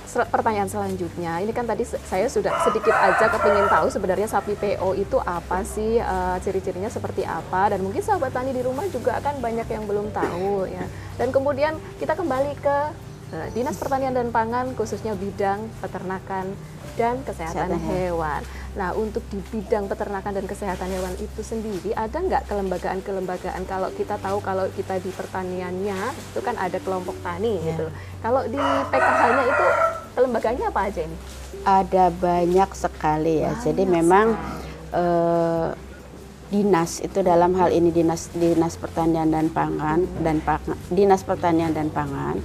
pertanyaan 0.09 0.65
selanjutnya, 0.65 1.37
ini 1.37 1.53
kan 1.53 1.69
tadi 1.69 1.85
saya 1.85 2.25
sudah 2.25 2.49
sedikit 2.65 2.89
aja 2.97 3.29
kepingin 3.29 3.69
tahu 3.69 3.93
sebenarnya 3.93 4.25
sapi 4.25 4.57
PO 4.57 4.97
itu 4.97 5.21
apa 5.21 5.61
sih, 5.61 6.01
uh, 6.01 6.33
ciri-cirinya 6.41 6.89
seperti 6.89 7.21
apa, 7.29 7.69
dan 7.69 7.85
mungkin 7.85 8.01
sahabat 8.01 8.33
tani 8.33 8.49
di 8.49 8.65
rumah 8.65 8.89
juga 8.89 9.21
akan 9.21 9.37
banyak 9.37 9.69
yang 9.69 9.85
belum 9.85 10.09
tahu 10.09 10.65
ya. 10.65 10.81
Dan 11.21 11.29
kemudian 11.29 11.77
kita 12.01 12.17
kembali 12.17 12.57
ke 12.57 12.77
uh, 13.37 13.47
Dinas 13.53 13.77
Pertanian 13.77 14.17
dan 14.17 14.33
Pangan 14.33 14.73
khususnya 14.73 15.13
bidang 15.13 15.69
peternakan 15.77 16.57
dan 16.97 17.21
kesehatan 17.21 17.77
hewan. 17.77 18.41
Nah, 18.77 18.93
untuk 18.93 19.25
di 19.33 19.41
bidang 19.49 19.89
peternakan 19.89 20.29
dan 20.37 20.45
kesehatan 20.45 20.93
hewan 20.93 21.15
itu 21.17 21.41
sendiri, 21.41 21.89
ada 21.97 22.21
nggak 22.21 22.45
kelembagaan-kelembagaan? 22.45 23.65
Kalau 23.65 23.89
kita 23.97 24.21
tahu 24.21 24.37
kalau 24.45 24.69
kita 24.77 25.01
di 25.01 25.09
pertaniannya 25.09 25.99
itu 26.13 26.39
kan 26.45 26.53
ada 26.53 26.77
kelompok 26.77 27.17
tani 27.25 27.57
yeah. 27.57 27.73
gitu. 27.73 27.85
Kalau 28.21 28.45
di 28.45 28.61
PKH-nya 28.61 29.43
itu 29.49 29.65
kelembagaannya 30.13 30.65
apa 30.69 30.81
aja 30.85 31.01
ini? 31.01 31.17
Ada 31.65 32.05
banyak 32.13 32.69
sekali 32.77 33.41
ya. 33.41 33.57
Banyak 33.57 33.63
Jadi 33.65 33.83
memang 33.89 34.27
eh, 34.93 35.69
dinas 36.49 36.97
itu 37.05 37.21
dalam 37.21 37.53
hal 37.53 37.69
ini 37.69 37.93
dinas 37.93 38.33
dinas 38.33 38.73
pertanian 38.75 39.29
dan 39.29 39.53
pangan 39.53 40.01
dan 40.25 40.41
pangan, 40.41 40.77
dinas 40.89 41.21
pertanian 41.21 41.71
dan 41.73 41.93
pangan 41.93 42.41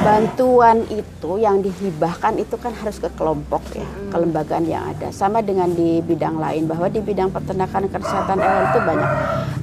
bantuan 0.00 0.88
itu 0.88 1.36
yang 1.36 1.60
dihibahkan 1.60 2.40
itu 2.40 2.56
kan 2.56 2.72
harus 2.72 2.96
ke 2.96 3.12
kelompok 3.12 3.60
ya, 3.76 3.84
kelembagaan 4.08 4.64
yang 4.64 4.88
ada. 4.88 5.12
Sama 5.12 5.44
dengan 5.44 5.68
di 5.68 6.00
bidang 6.00 6.40
lain 6.40 6.64
bahwa 6.64 6.88
di 6.88 7.04
bidang 7.04 7.28
peternakan 7.28 7.92
kesehatan 7.92 8.40
hewan 8.40 8.64
itu 8.72 8.80
banyak. 8.80 9.10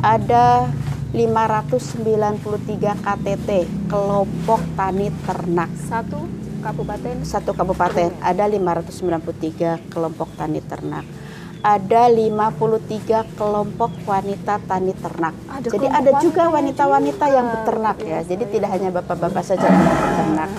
Ada 0.05 0.69
593 1.17 3.01
KTT 3.01 3.49
kelompok 3.89 4.61
tani 4.77 5.09
ternak. 5.25 5.73
Satu 5.89 6.29
kabupaten? 6.61 7.25
Satu 7.25 7.57
kabupaten. 7.57 8.13
Ada 8.21 8.45
593 8.45 9.89
kelompok 9.89 10.29
tani 10.37 10.61
ternak 10.61 11.24
ada 11.65 12.05
53 12.13 13.25
kelompok 13.33 13.89
wanita 14.05 14.61
tani 14.69 14.93
ternak. 14.93 15.33
Ada 15.49 15.67
Jadi 15.73 15.87
ada 15.89 16.11
juga 16.21 16.53
wanita-wanita 16.53 17.25
yang 17.25 17.47
beternak 17.49 17.97
ya. 18.05 18.21
Jadi 18.21 18.43
tidak 18.53 18.69
hanya 18.69 18.93
bapak-bapak 18.93 19.41
saja 19.41 19.65
yang 19.65 19.81
beternak. 19.81 20.51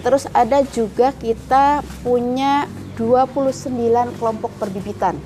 Terus 0.00 0.24
ada 0.32 0.64
juga 0.64 1.12
kita 1.12 1.84
punya 2.00 2.64
29 2.96 4.16
kelompok 4.16 4.48
perbibitan. 4.56 5.20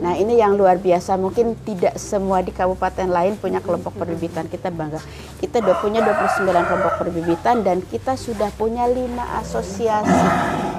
Nah, 0.00 0.16
ini 0.16 0.40
yang 0.40 0.56
luar 0.56 0.80
biasa. 0.80 1.20
Mungkin 1.20 1.60
tidak 1.60 2.00
semua 2.00 2.40
di 2.40 2.48
kabupaten 2.48 3.04
lain 3.04 3.36
punya 3.36 3.60
kelompok 3.60 4.00
perbibitan. 4.00 4.48
Kita 4.48 4.72
bangga. 4.72 5.00
Kita 5.44 5.60
sudah 5.60 5.76
punya 5.84 6.00
29 6.00 6.68
kelompok 6.68 6.94
perbibitan 7.04 7.60
dan 7.60 7.84
kita 7.84 8.16
sudah 8.16 8.48
punya 8.56 8.88
lima 8.88 9.44
asosiasi. 9.44 10.24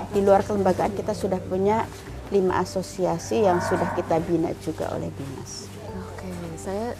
Di 0.09 0.25
luar 0.25 0.41
kelembagaan 0.41 0.89
kita 0.97 1.13
sudah 1.13 1.37
punya 1.37 1.85
lima 2.33 2.61
asosiasi 2.61 3.45
yang 3.45 3.61
sudah 3.61 3.93
kita 3.93 4.17
bina 4.23 4.49
juga 4.61 4.89
oleh 4.93 5.09
dinas. 5.13 5.69
Oke, 6.09 6.29
saya 6.57 6.97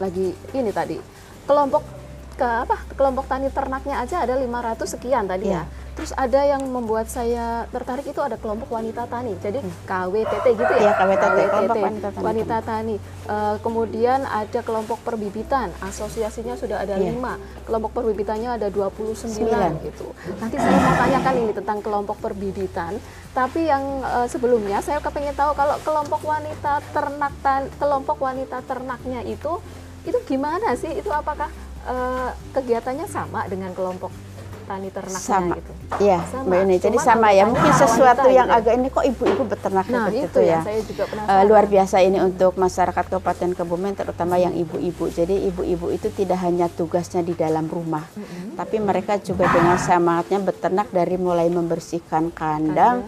lagi 0.00 0.32
ini 0.56 0.70
tadi 0.72 0.96
kelompok 1.44 1.84
ke 2.32 2.48
apa 2.48 2.80
kelompok 2.96 3.28
tani 3.28 3.52
ternaknya 3.52 4.00
aja 4.00 4.24
ada 4.24 4.34
500 4.34 4.82
sekian 4.88 5.28
tadi 5.28 5.52
ya. 5.52 5.62
ya 5.62 5.81
Terus 5.92 6.16
ada 6.16 6.40
yang 6.40 6.64
membuat 6.72 7.04
saya 7.12 7.68
tertarik 7.68 8.08
itu 8.08 8.16
ada 8.24 8.40
kelompok 8.40 8.72
wanita 8.72 9.04
tani. 9.04 9.36
Jadi 9.36 9.60
hmm. 9.60 9.84
KWTT 9.84 10.46
gitu 10.56 10.72
ya. 10.72 10.80
Iya, 10.88 10.92
KWTT, 10.96 11.20
KWTT 11.20 11.50
kelompok 11.52 11.76
wanita 11.84 12.08
tani. 12.08 12.24
Wanita 12.24 12.56
tani. 12.64 12.96
Uh, 13.28 13.56
kemudian 13.60 14.20
ada 14.24 14.60
kelompok 14.64 14.98
perbibitan. 15.04 15.68
Asosiasinya 15.84 16.56
sudah 16.56 16.80
ada 16.80 16.96
iya. 16.96 17.12
lima. 17.12 17.36
Kelompok 17.68 17.92
perbibitannya 18.00 18.56
ada 18.56 18.72
29 18.72 19.12
Sembilan. 19.12 19.84
gitu. 19.84 20.16
Nanti 20.40 20.56
saya 20.56 20.80
mau 20.80 20.96
tanyakan 20.96 21.34
ini 21.44 21.52
tentang 21.52 21.78
kelompok 21.84 22.16
perbibitan. 22.24 22.96
Tapi 23.36 23.60
yang 23.68 23.84
uh, 24.00 24.24
sebelumnya 24.24 24.80
saya 24.80 24.96
kepengen 24.96 25.36
tahu 25.36 25.52
kalau 25.52 25.76
kelompok 25.84 26.24
wanita 26.24 26.80
ternak 26.96 27.32
tan 27.44 27.68
kelompok 27.76 28.16
wanita 28.16 28.64
ternaknya 28.64 29.20
itu 29.28 29.60
itu 30.08 30.18
gimana 30.24 30.72
sih? 30.72 30.88
Itu 30.96 31.12
apakah 31.12 31.52
uh, 31.84 32.32
kegiatannya 32.56 33.04
sama 33.08 33.44
dengan 33.44 33.76
kelompok 33.76 34.31
tani 34.64 34.88
ternak 34.88 35.20
sama 35.20 35.54
gitu. 35.58 35.72
Iya, 36.00 36.20
Mbak 36.22 36.58
Ini. 36.64 36.76
Jadi 36.80 36.98
sama 36.98 37.28
ya. 37.34 37.44
Mungkin 37.44 37.72
sesuatu 37.74 38.28
yang 38.32 38.48
gitu. 38.48 38.58
agak 38.58 38.72
ini 38.78 38.88
kok 38.88 39.04
ibu-ibu 39.04 39.42
beternak 39.44 39.86
nah, 39.90 40.08
itu, 40.08 40.24
itu 40.26 40.40
ya. 40.40 40.60
Saya 40.64 40.80
juga 40.86 41.04
uh, 41.12 41.42
luar 41.44 41.64
biasa 41.68 41.96
ini 42.00 42.18
untuk 42.22 42.56
masyarakat 42.56 43.04
Kabupaten 43.12 43.50
Kebumen 43.52 43.92
terutama 43.92 44.40
yang 44.40 44.54
ibu-ibu. 44.56 45.10
Jadi 45.12 45.52
ibu-ibu 45.52 45.92
itu 45.92 46.08
tidak 46.14 46.38
hanya 46.40 46.66
tugasnya 46.72 47.20
di 47.20 47.36
dalam 47.36 47.68
rumah, 47.68 48.06
mm 48.14 48.22
-hmm. 48.22 48.46
tapi 48.56 48.76
mereka 48.80 49.20
juga 49.20 49.50
dengan 49.52 49.76
semangatnya 49.76 50.38
beternak 50.40 50.88
dari 50.90 51.16
mulai 51.20 51.52
membersihkan 51.52 52.32
kandang, 52.32 53.04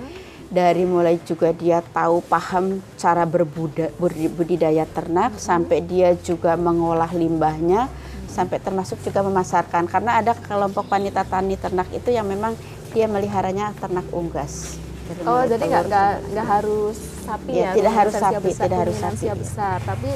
dari 0.52 0.84
mulai 0.84 1.18
juga 1.24 1.50
dia 1.50 1.80
tahu 1.80 2.20
paham 2.26 2.84
cara 3.00 3.24
berbudidaya 3.24 4.84
ternak 4.86 5.34
mm 5.34 5.38
-hmm. 5.40 5.46
sampai 5.48 5.78
dia 5.82 6.12
juga 6.20 6.54
mengolah 6.54 7.10
limbahnya 7.10 7.88
sampai 8.34 8.58
termasuk 8.58 8.98
juga 9.06 9.22
memasarkan 9.22 9.86
karena 9.86 10.18
ada 10.18 10.34
kelompok 10.34 10.90
wanita 10.90 11.22
tani 11.22 11.54
ternak 11.54 11.86
itu 11.94 12.10
yang 12.10 12.26
memang 12.26 12.58
dia 12.90 13.06
meliharanya 13.06 13.70
ternak 13.78 14.06
unggas. 14.10 14.74
Jadi 15.06 15.20
oh 15.22 15.42
jadi 15.46 15.62
nggak 15.62 16.12
nggak 16.34 16.46
harus 16.48 16.98
sapi 17.22 17.52
ya? 17.54 17.70
ya 17.70 17.70
tidak 17.78 17.92
harus 17.94 18.14
sapi, 18.18 18.46
besar, 18.50 18.64
tidak 18.66 18.78
harus 18.82 18.98
sapi. 18.98 19.28
besar, 19.38 19.76
tapi 19.86 20.10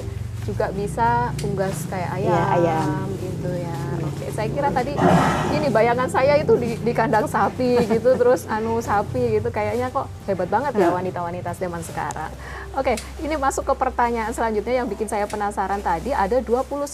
juga 0.49 0.67
bisa 0.73 1.09
unggas 1.45 1.77
kayak 1.93 2.11
ayam, 2.19 2.33
ya, 2.33 2.43
ayam. 2.57 3.07
gitu 3.21 3.51
ya. 3.53 3.81
Saya 4.39 4.55
kira 4.55 4.71
tadi 4.71 4.95
ini 5.51 5.67
bayangan 5.67 6.07
saya 6.07 6.39
itu 6.39 6.55
di, 6.55 6.79
di 6.79 6.93
kandang 6.95 7.27
sapi 7.27 7.75
gitu, 7.91 8.15
terus 8.15 8.47
anu 8.47 8.79
sapi 8.79 9.35
gitu, 9.35 9.51
kayaknya 9.51 9.91
kok 9.91 10.07
hebat 10.31 10.47
banget 10.47 10.79
ya 10.79 10.95
wanita-wanita 10.95 11.51
zaman 11.59 11.83
sekarang. 11.83 12.31
Oke, 12.79 12.95
ini 13.19 13.35
masuk 13.35 13.67
ke 13.67 13.75
pertanyaan 13.75 14.31
selanjutnya 14.31 14.79
yang 14.79 14.87
bikin 14.87 15.11
saya 15.11 15.27
penasaran 15.27 15.83
tadi. 15.83 16.15
Ada 16.15 16.39
29 16.39 16.87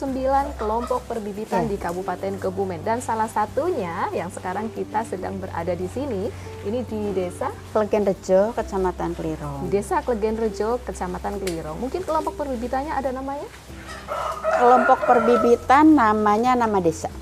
kelompok 0.56 1.04
perbibitan 1.04 1.68
ya. 1.68 1.70
di 1.70 1.76
Kabupaten 1.76 2.40
Kebumen. 2.40 2.80
Dan 2.80 3.04
salah 3.04 3.28
satunya 3.28 4.08
yang 4.16 4.32
sekarang 4.32 4.72
kita 4.72 5.04
sedang 5.04 5.36
berada 5.36 5.76
di 5.76 5.84
sini, 5.92 6.32
ini 6.64 6.80
di 6.88 7.12
desa 7.12 7.52
Klegen 7.76 8.08
Rejo, 8.08 8.56
Kecamatan 8.56 9.12
Klirong. 9.12 9.68
Desa 9.68 10.00
Klegen 10.00 10.40
Rejo, 10.40 10.80
Kecamatan 10.80 11.36
Klirong. 11.44 11.76
Mungkin 11.76 12.08
kelompok 12.08 12.40
perbibitannya 12.40 12.96
ada 12.96 13.12
namanya? 13.12 13.44
Kelompok 14.56 15.04
perbibitan 15.04 15.92
namanya 15.92 16.56
nama 16.56 16.80
desa. 16.80 17.12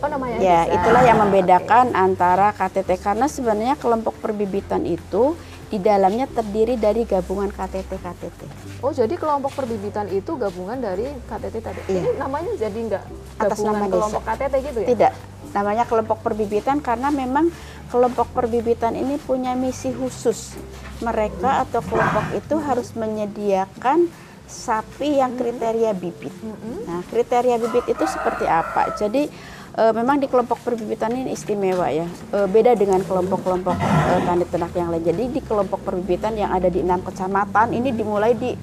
Oh 0.00 0.08
namanya 0.08 0.36
Ya, 0.40 0.64
desa. 0.64 0.74
itulah 0.80 1.02
yang 1.04 1.18
membedakan 1.20 1.92
okay. 1.92 2.04
antara 2.04 2.48
KTT. 2.56 2.90
Karena 3.04 3.26
sebenarnya 3.28 3.76
kelompok 3.76 4.16
perbibitan 4.16 4.88
itu 4.88 5.36
di 5.70 5.78
dalamnya 5.78 6.26
terdiri 6.26 6.74
dari 6.74 7.06
gabungan 7.06 7.46
KTT-KTT. 7.54 8.40
Oh, 8.82 8.90
jadi 8.90 9.14
kelompok 9.14 9.54
perbibitan 9.54 10.10
itu 10.10 10.34
gabungan 10.34 10.74
dari 10.80 11.06
KTT 11.30 11.56
tadi. 11.62 11.80
Iya. 11.86 12.00
Ini 12.02 12.10
namanya 12.18 12.52
jadi 12.58 12.78
enggak 12.80 13.04
atas 13.38 13.58
nama 13.62 13.86
kelompok 13.86 14.22
KTT 14.26 14.54
gitu 14.66 14.78
ya? 14.82 14.88
Tidak. 14.90 15.12
Namanya 15.54 15.84
kelompok 15.86 16.18
perbibitan 16.26 16.82
karena 16.82 17.14
memang 17.14 17.54
kelompok 17.86 18.34
perbibitan 18.34 18.98
ini 18.98 19.14
punya 19.22 19.54
misi 19.54 19.94
khusus. 19.94 20.58
Mereka 21.06 21.68
atau 21.68 21.84
kelompok 21.86 22.34
itu 22.34 22.56
harus 22.58 22.90
menyediakan 22.98 24.10
sapi 24.50 25.22
yang 25.22 25.38
kriteria 25.38 25.94
bibit. 25.94 26.34
Nah, 26.82 27.06
kriteria 27.06 27.62
bibit 27.62 27.86
itu 27.86 28.04
seperti 28.10 28.50
apa? 28.50 28.90
Jadi 28.98 29.30
e, 29.74 29.82
memang 29.94 30.18
di 30.18 30.26
kelompok 30.26 30.58
perbibitan 30.62 31.12
ini 31.14 31.34
istimewa 31.34 31.90
ya. 31.90 32.06
E, 32.32 32.38
beda 32.46 32.74
dengan 32.74 33.02
kelompok-kelompok 33.04 33.76
e, 33.76 34.12
tani 34.26 34.44
ternak 34.46 34.72
yang 34.74 34.88
lain. 34.90 35.04
Jadi 35.04 35.22
di 35.34 35.40
kelompok 35.42 35.80
perbibitan 35.84 36.34
yang 36.34 36.50
ada 36.50 36.66
di 36.70 36.80
enam 36.82 37.02
kecamatan 37.02 37.74
ini 37.74 37.94
dimulai 37.94 38.34
di 38.34 38.54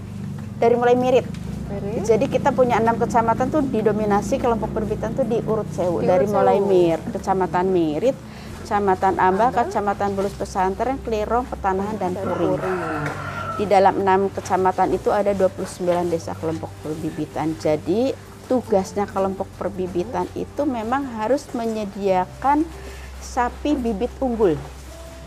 dari 0.58 0.76
mulai 0.76 0.98
mirip. 0.98 1.28
Jadi 2.08 2.32
kita 2.32 2.56
punya 2.56 2.80
enam 2.80 2.96
kecamatan 2.96 3.52
tuh 3.52 3.60
didominasi 3.60 4.40
kelompok 4.40 4.72
perbibitan 4.72 5.12
tuh 5.12 5.28
di 5.28 5.44
urut 5.44 5.68
sewu 5.76 6.00
di 6.00 6.08
dari 6.08 6.24
urut 6.24 6.40
mulai 6.40 6.58
sewu. 6.64 6.70
Mir, 6.72 7.00
kecamatan 7.12 7.66
Mirit, 7.68 8.16
kecamatan 8.64 9.20
Amba, 9.20 9.52
kecamatan 9.52 10.16
Bulus 10.16 10.32
Pesantren, 10.32 10.96
Klirong, 11.04 11.44
Petanahan 11.52 12.00
dan 12.00 12.16
Puring. 12.16 12.56
Di 13.60 13.66
dalam 13.68 14.00
enam 14.00 14.32
kecamatan 14.32 14.96
itu 14.96 15.12
ada 15.12 15.36
29 15.36 16.08
desa 16.08 16.38
kelompok 16.40 16.72
perbibitan. 16.86 17.58
Jadi 17.60 18.16
tugasnya 18.48 19.06
kelompok 19.06 19.46
perbibitan 19.60 20.26
itu 20.34 20.64
memang 20.64 21.04
harus 21.20 21.46
menyediakan 21.52 22.64
sapi 23.20 23.76
bibit 23.76 24.10
unggul. 24.24 24.56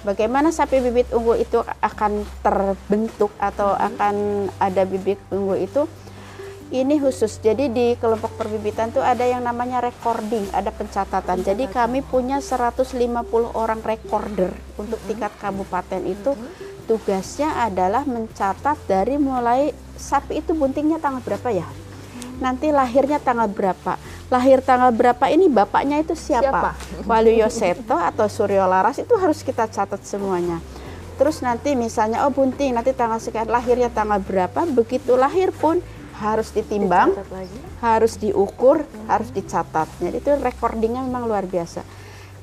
Bagaimana 0.00 0.48
sapi 0.48 0.80
bibit 0.80 1.12
unggul 1.12 1.36
itu 1.36 1.60
akan 1.84 2.24
terbentuk 2.40 3.28
atau 3.36 3.76
mm-hmm. 3.76 3.88
akan 3.92 4.14
ada 4.56 4.82
bibit 4.88 5.20
unggul 5.28 5.60
itu? 5.60 5.84
Ini 6.70 7.02
khusus. 7.02 7.42
Jadi 7.42 7.68
di 7.68 7.86
kelompok 7.98 8.38
perbibitan 8.38 8.94
itu 8.94 9.02
ada 9.02 9.26
yang 9.26 9.44
namanya 9.44 9.82
recording, 9.84 10.46
ada 10.54 10.72
pencatatan. 10.72 11.44
Jadi 11.44 11.66
kami 11.68 12.00
punya 12.00 12.40
150 12.40 12.96
orang 13.52 13.84
recorder 13.84 14.54
untuk 14.80 14.96
mm-hmm. 14.96 15.08
tingkat 15.12 15.32
kabupaten 15.36 16.02
itu. 16.08 16.32
Mm-hmm. 16.32 16.68
Tugasnya 16.88 17.54
adalah 17.62 18.02
mencatat 18.02 18.74
dari 18.90 19.14
mulai 19.14 19.70
sapi 19.94 20.42
itu 20.42 20.56
buntingnya 20.56 20.98
tanggal 20.98 21.22
berapa 21.22 21.52
ya? 21.54 21.68
Nanti 22.40 22.72
lahirnya 22.74 23.20
tanggal 23.20 23.46
berapa. 23.46 24.00
Lahir 24.32 24.64
tanggal 24.64 24.90
berapa 24.90 25.28
ini 25.28 25.46
bapaknya 25.46 26.00
itu 26.00 26.16
siapa? 26.16 26.74
siapa? 26.74 27.06
Walu 27.06 27.38
Yoseto 27.38 27.96
atau 27.96 28.26
Suryo 28.26 28.64
Laras 28.66 28.98
itu 28.98 29.14
harus 29.14 29.44
kita 29.44 29.68
catat 29.68 30.02
semuanya. 30.02 30.58
Terus 31.20 31.44
nanti 31.44 31.76
misalnya 31.76 32.24
oh 32.24 32.32
bunting 32.32 32.72
nanti 32.72 32.96
tanggal 32.96 33.20
sekian 33.20 33.46
lahirnya 33.46 33.92
tanggal 33.92 34.18
berapa, 34.24 34.64
begitu 34.72 35.20
lahir 35.20 35.52
pun 35.52 35.84
harus 36.16 36.52
ditimbang, 36.52 37.16
harus 37.80 38.20
diukur, 38.20 38.84
hmm. 38.84 39.08
harus 39.08 39.28
dicatat. 39.32 39.88
Jadi 40.00 40.16
itu 40.20 40.30
recordingnya 40.36 41.04
memang 41.04 41.28
luar 41.28 41.48
biasa. 41.48 41.84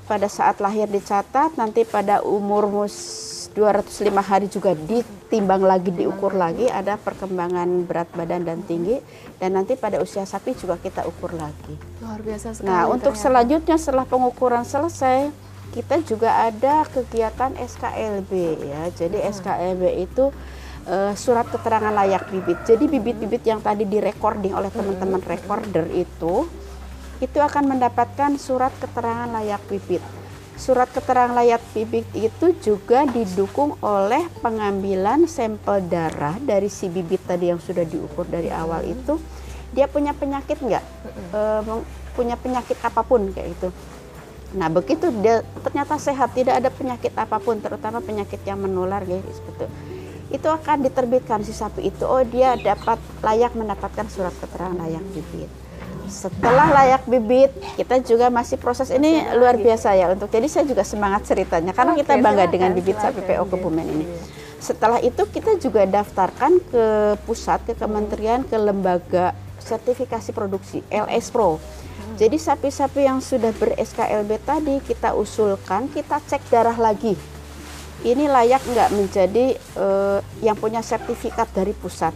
Pada 0.06 0.26
saat 0.30 0.58
lahir 0.64 0.90
dicatat, 0.90 1.58
nanti 1.60 1.86
pada 1.86 2.26
umur 2.26 2.66
mus 2.70 2.96
205 3.58 4.14
hari 4.22 4.46
juga 4.54 4.78
ditimbang 4.78 5.66
lagi, 5.66 5.90
diukur 5.90 6.38
lagi, 6.38 6.70
ada 6.70 6.94
perkembangan 7.02 7.90
berat 7.90 8.06
badan 8.14 8.46
dan 8.46 8.62
tinggi, 8.62 9.02
dan 9.42 9.58
nanti 9.58 9.74
pada 9.74 9.98
usia 9.98 10.22
sapi 10.30 10.54
juga 10.54 10.78
kita 10.78 11.02
ukur 11.10 11.34
lagi. 11.34 11.74
Luar 12.06 12.22
biasa 12.22 12.54
sekali. 12.54 12.70
Nah, 12.70 12.86
untuk 12.86 13.18
selanjutnya 13.18 13.82
setelah 13.82 14.06
pengukuran 14.06 14.62
selesai, 14.62 15.34
kita 15.74 16.06
juga 16.06 16.46
ada 16.46 16.86
kegiatan 16.86 17.58
SKLB 17.58 18.32
ya. 18.62 18.82
Jadi 18.94 19.26
hmm. 19.26 19.30
SKLB 19.34 19.84
itu 20.06 20.30
uh, 20.86 21.18
surat 21.18 21.50
keterangan 21.50 21.98
layak 21.98 22.30
bibit. 22.30 22.62
Jadi 22.62 22.86
bibit-bibit 22.86 23.42
yang 23.42 23.58
tadi 23.66 23.90
direcording 23.90 24.54
oleh 24.54 24.70
teman-teman 24.70 25.18
hmm. 25.18 25.34
recorder 25.34 25.90
itu, 25.98 26.46
itu 27.18 27.40
akan 27.42 27.74
mendapatkan 27.74 28.38
surat 28.38 28.70
keterangan 28.78 29.34
layak 29.34 29.66
bibit 29.66 30.06
Surat 30.58 30.90
keterangan 30.90 31.38
layak 31.38 31.62
bibit 31.70 32.10
itu 32.18 32.50
juga 32.66 33.06
didukung 33.06 33.78
oleh 33.78 34.26
pengambilan 34.42 35.30
sampel 35.30 35.86
darah 35.86 36.34
dari 36.42 36.66
si 36.66 36.90
bibit 36.90 37.22
tadi 37.30 37.54
yang 37.54 37.62
sudah 37.62 37.86
diukur 37.86 38.26
dari 38.26 38.50
awal 38.50 38.82
itu. 38.82 39.22
Dia 39.78 39.86
punya 39.86 40.18
penyakit 40.18 40.58
nggak? 40.58 40.86
E, 41.30 41.42
punya 42.18 42.34
penyakit 42.42 42.74
apa 42.82 43.06
pun 43.06 43.30
kayak 43.30 43.54
itu. 43.54 43.70
Nah 44.58 44.66
begitu 44.74 45.14
dia 45.22 45.46
ternyata 45.62 46.02
sehat, 46.02 46.34
tidak 46.34 46.58
ada 46.58 46.74
penyakit 46.74 47.14
apa 47.14 47.38
pun, 47.38 47.62
terutama 47.62 48.02
penyakit 48.02 48.42
yang 48.42 48.58
menular, 48.58 49.06
guys. 49.06 49.38
Betul. 49.46 49.70
Itu 50.34 50.50
akan 50.50 50.82
diterbitkan 50.90 51.46
si 51.46 51.54
sapi 51.54 51.86
itu. 51.86 52.02
Oh 52.10 52.26
dia 52.26 52.58
dapat 52.58 52.98
layak 53.22 53.54
mendapatkan 53.54 54.10
surat 54.10 54.34
keterangan 54.42 54.74
layak 54.82 55.06
bibit 55.14 55.67
setelah 56.08 56.72
layak 56.72 57.04
bibit 57.06 57.52
kita 57.76 58.02
juga 58.02 58.32
masih 58.32 58.58
proses 58.58 58.90
ini 58.90 59.24
luar 59.36 59.60
biasa 59.60 59.94
ya 59.94 60.12
untuk 60.12 60.32
jadi 60.32 60.48
saya 60.48 60.66
juga 60.66 60.82
semangat 60.88 61.28
ceritanya 61.28 61.76
karena 61.76 61.94
kita 61.94 62.18
bangga 62.18 62.46
dengan 62.50 62.72
bibit 62.74 62.98
sapi 62.98 63.22
PO 63.24 63.46
Kebumen 63.48 63.88
ini 63.88 64.08
Setelah 64.58 64.98
itu 65.06 65.22
kita 65.30 65.54
juga 65.62 65.86
daftarkan 65.86 66.58
ke 66.74 66.86
pusat, 67.30 67.62
ke 67.62 67.78
kementerian, 67.78 68.42
ke 68.42 68.58
lembaga 68.58 69.38
sertifikasi 69.62 70.34
produksi 70.34 70.82
LS 70.90 71.30
Pro. 71.30 71.62
Jadi 72.18 72.42
sapi-sapi 72.42 73.06
yang 73.06 73.22
sudah 73.22 73.54
ber 73.54 73.78
SKLB 73.78 74.42
tadi 74.42 74.82
kita 74.82 75.14
usulkan, 75.14 75.86
kita 75.94 76.18
cek 76.26 76.50
darah 76.50 76.74
lagi. 76.74 77.14
Ini 78.02 78.26
layak 78.26 78.66
nggak 78.66 78.90
menjadi 78.94 79.46
uh, 79.78 80.20
yang 80.42 80.58
punya 80.58 80.82
sertifikat 80.82 81.50
dari 81.54 81.78
pusat. 81.78 82.14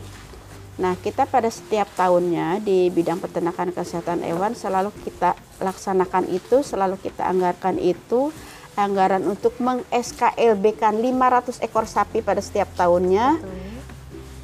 Nah, 0.82 0.98
kita 0.98 1.30
pada 1.30 1.46
setiap 1.46 1.86
tahunnya 1.94 2.58
di 2.66 2.90
bidang 2.90 3.22
peternakan 3.22 3.70
kesehatan 3.70 4.26
hewan 4.26 4.58
selalu 4.58 4.90
kita 5.06 5.38
laksanakan 5.62 6.26
itu, 6.34 6.66
selalu 6.66 6.98
kita 6.98 7.22
anggarkan 7.22 7.78
itu 7.78 8.34
anggaran 8.74 9.22
untuk 9.30 9.54
meng-SKLB-kan 9.62 10.98
500 10.98 11.62
ekor 11.62 11.86
sapi 11.86 12.26
pada 12.26 12.42
setiap 12.42 12.66
tahunnya. 12.74 13.38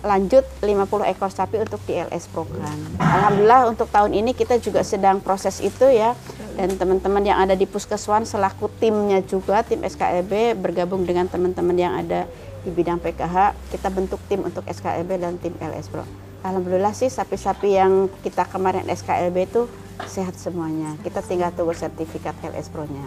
Lanjut 0.05 0.45
50 0.61 1.09
ekor 1.09 1.33
sapi 1.33 1.57
untuk 1.57 1.81
di 1.89 1.97
LS 1.97 2.29
program. 2.29 2.77
Alhamdulillah 3.01 3.73
untuk 3.73 3.89
tahun 3.89 4.13
ini 4.13 4.37
kita 4.37 4.61
juga 4.61 4.85
sedang 4.85 5.17
proses 5.17 5.57
itu 5.57 5.89
ya. 5.89 6.13
Dan 6.53 6.77
teman-teman 6.77 7.25
yang 7.25 7.41
ada 7.41 7.57
di 7.57 7.65
Puskeswan 7.65 8.29
selaku 8.29 8.69
timnya 8.77 9.25
juga 9.25 9.65
tim 9.65 9.81
SKLB 9.81 10.53
bergabung 10.53 11.01
dengan 11.01 11.25
teman-teman 11.25 11.73
yang 11.73 11.97
ada 11.97 12.29
di 12.61 12.69
bidang 12.69 13.01
PKH, 13.01 13.57
kita 13.73 13.89
bentuk 13.89 14.21
tim 14.29 14.45
untuk 14.45 14.61
SKLB 14.69 15.17
dan 15.17 15.41
tim 15.41 15.57
LS 15.57 15.89
Pro. 15.89 16.26
Alhamdulillah 16.47 16.95
sih 16.95 17.11
sapi-sapi 17.11 17.75
yang 17.75 18.07
kita 18.23 18.47
kemarin 18.47 18.87
SKLB 18.87 19.51
itu 19.51 19.67
sehat 20.07 20.39
semuanya. 20.39 20.95
Kita 21.03 21.19
tinggal 21.19 21.51
tunggu 21.51 21.75
sertifikat 21.75 22.39
LS 22.39 22.71
Pro-nya. 22.71 23.03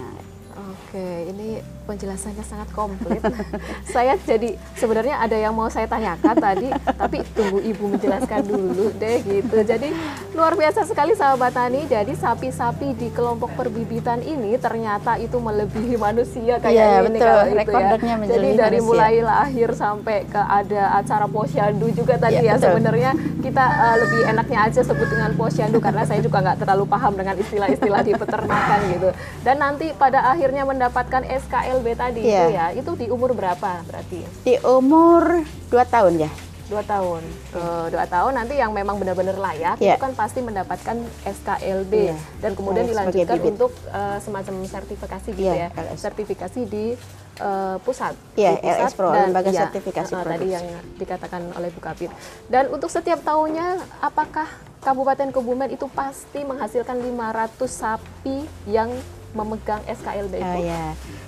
Oke, 0.80 1.28
ini 1.28 1.60
penjelasannya 1.84 2.44
sangat 2.46 2.68
komplit. 2.72 3.20
saya 3.94 4.16
jadi 4.22 4.56
sebenarnya 4.78 5.20
ada 5.20 5.37
yang 5.37 5.52
mau 5.52 5.68
saya 5.68 5.84
tanyakan 5.84 6.34
tadi, 6.38 6.72
tapi 6.72 7.20
tunggu 7.37 7.60
ibu 7.60 7.84
menjelaskan 7.90 8.42
dulu 8.49 8.88
deh 8.96 9.20
gitu. 9.22 9.56
Jadi 9.60 9.92
luar 10.32 10.56
biasa 10.56 10.88
sekali 10.88 11.12
sahabat 11.12 11.52
tani. 11.52 11.84
Jadi 11.84 12.14
sapi-sapi 12.14 12.94
di 12.94 13.12
kelompok 13.12 13.52
perbibitan 13.58 14.25
ini 14.25 14.56
ternyata 14.56 15.18
itu 15.18 15.37
melebihi 15.37 15.99
manusia 15.99 16.62
kayak 16.62 16.75
ya, 16.75 17.02
ini 17.04 17.18
betul. 17.18 17.42
gitu 17.52 17.72
ya. 17.75 17.90
Jadi 18.30 18.49
dari 18.54 18.78
manusia. 18.78 18.88
mulai 18.88 19.14
lahir 19.20 19.68
sampai 19.75 20.18
ke 20.30 20.40
ada 20.40 20.96
acara 20.96 21.26
posyandu 21.28 21.92
juga 21.92 22.16
tadi 22.16 22.40
ya, 22.40 22.54
ya 22.54 22.62
sebenarnya 22.62 23.10
kita 23.42 23.64
uh, 23.66 23.96
lebih 23.99 24.20
enaknya 24.30 24.58
aja 24.70 24.80
sebut 24.87 25.08
dengan 25.10 25.34
posyandu 25.34 25.82
karena 25.82 26.06
saya 26.06 26.22
juga 26.22 26.38
nggak 26.38 26.58
terlalu 26.62 26.84
paham 26.87 27.12
dengan 27.18 27.34
istilah-istilah 27.34 28.00
di 28.06 28.12
peternakan 28.14 28.78
gitu. 28.94 29.08
Dan 29.42 29.56
nanti 29.58 29.90
pada 29.94 30.30
akhirnya 30.30 30.62
mendapatkan 30.70 31.22
SKLB 31.26 31.86
tadi 31.98 32.22
yeah. 32.22 32.46
itu 32.46 32.46
ya, 32.54 32.66
itu 32.78 32.90
di 32.94 33.06
umur 33.10 33.34
berapa 33.34 33.82
berarti? 33.82 34.22
Di 34.46 34.54
umur 34.62 35.42
2 35.68 35.94
tahun 35.94 36.14
ya. 36.26 36.32
Dua 36.70 36.86
tahun, 36.86 37.18
uh, 37.50 37.90
dua 37.90 38.06
tahun 38.06 38.30
nanti 38.30 38.54
yang 38.54 38.70
memang 38.70 38.94
benar-benar 38.94 39.34
layak 39.34 39.82
yeah. 39.82 39.98
itu 39.98 40.06
kan 40.06 40.14
pasti 40.14 40.38
mendapatkan 40.38 41.02
SKLB 41.26 42.14
yeah. 42.14 42.20
dan 42.38 42.54
kemudian 42.54 42.86
oh, 42.86 42.90
dilanjutkan 42.94 43.42
untuk 43.42 43.74
uh, 43.90 44.22
semacam 44.22 44.54
sertifikasi 44.70 45.34
gitu 45.34 45.50
yeah, 45.50 45.66
ya, 45.74 45.82
LS. 45.90 45.98
sertifikasi 45.98 46.60
di 46.70 46.94
uh, 47.42 47.74
pusat, 47.82 48.14
yeah, 48.38 48.54
di 48.54 48.62
pusat 48.62 48.86
LS 48.86 48.94
Pro, 48.94 49.10
dan 49.10 49.34
lembaga 49.34 49.50
ya, 49.50 49.66
sertifikasi 49.66 50.14
uh, 50.14 50.22
tadi 50.22 50.46
yang 50.46 50.66
dikatakan 50.94 51.42
oleh 51.58 51.74
Bu 51.74 51.82
Kapit. 51.82 52.10
Dan 52.46 52.70
untuk 52.70 52.86
setiap 52.86 53.18
tahunnya, 53.26 53.82
apakah 53.98 54.46
Kabupaten 54.78 55.28
Kebumen 55.34 55.74
itu 55.74 55.90
pasti 55.90 56.46
menghasilkan 56.46 57.02
500 57.02 57.66
sapi 57.66 58.46
yang 58.70 58.94
memegang 59.32 59.82
SKLB 59.87 60.34
itu? 60.38 60.46
Oh, 60.46 60.60
ya. 60.60 60.84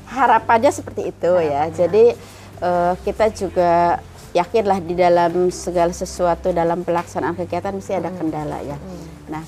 Harapannya 0.09 0.71
seperti 0.71 1.11
itu 1.11 1.31
ya. 1.41 1.67
Harapannya. 1.67 1.71
ya. 1.71 1.77
Jadi 1.77 2.05
uh, 2.63 2.95
kita 3.03 3.27
juga 3.35 3.73
yakinlah 4.33 4.81
di 4.81 4.95
dalam 4.97 5.53
segala 5.53 5.93
sesuatu 5.93 6.51
dalam 6.57 6.85
pelaksanaan 6.85 7.37
kegiatan 7.37 7.77
mesti 7.77 7.93
ada 7.97 8.09
kendala 8.13 8.65
ya. 8.65 8.77
Hmm. 8.81 9.05
Nah, 9.29 9.45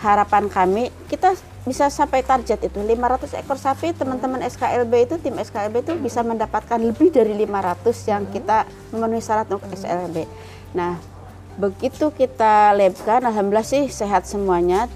harapan 0.00 0.52
kami 0.52 0.92
kita 1.08 1.32
bisa 1.64 1.90
sampai 1.90 2.22
target 2.22 2.62
itu 2.62 2.78
500 2.78 3.42
ekor 3.42 3.58
sapi 3.58 3.90
teman-teman 3.96 4.44
SKLB 4.46 4.92
itu 5.08 5.14
tim 5.18 5.34
SKLB 5.34 5.82
itu 5.82 5.92
bisa 5.98 6.22
mendapatkan 6.22 6.78
lebih 6.78 7.10
dari 7.10 7.34
500 7.34 8.12
yang 8.12 8.22
kita 8.30 8.68
memenuhi 8.94 9.24
syarat 9.24 9.50
untuk 9.50 9.66
SKLB. 9.72 10.28
Nah, 10.76 11.00
begitu 11.56 12.12
kita 12.12 12.76
labkan 12.76 13.24
alhamdulillah 13.24 13.66
sih 13.66 13.88
sehat 13.88 14.28
semuanya 14.28 14.86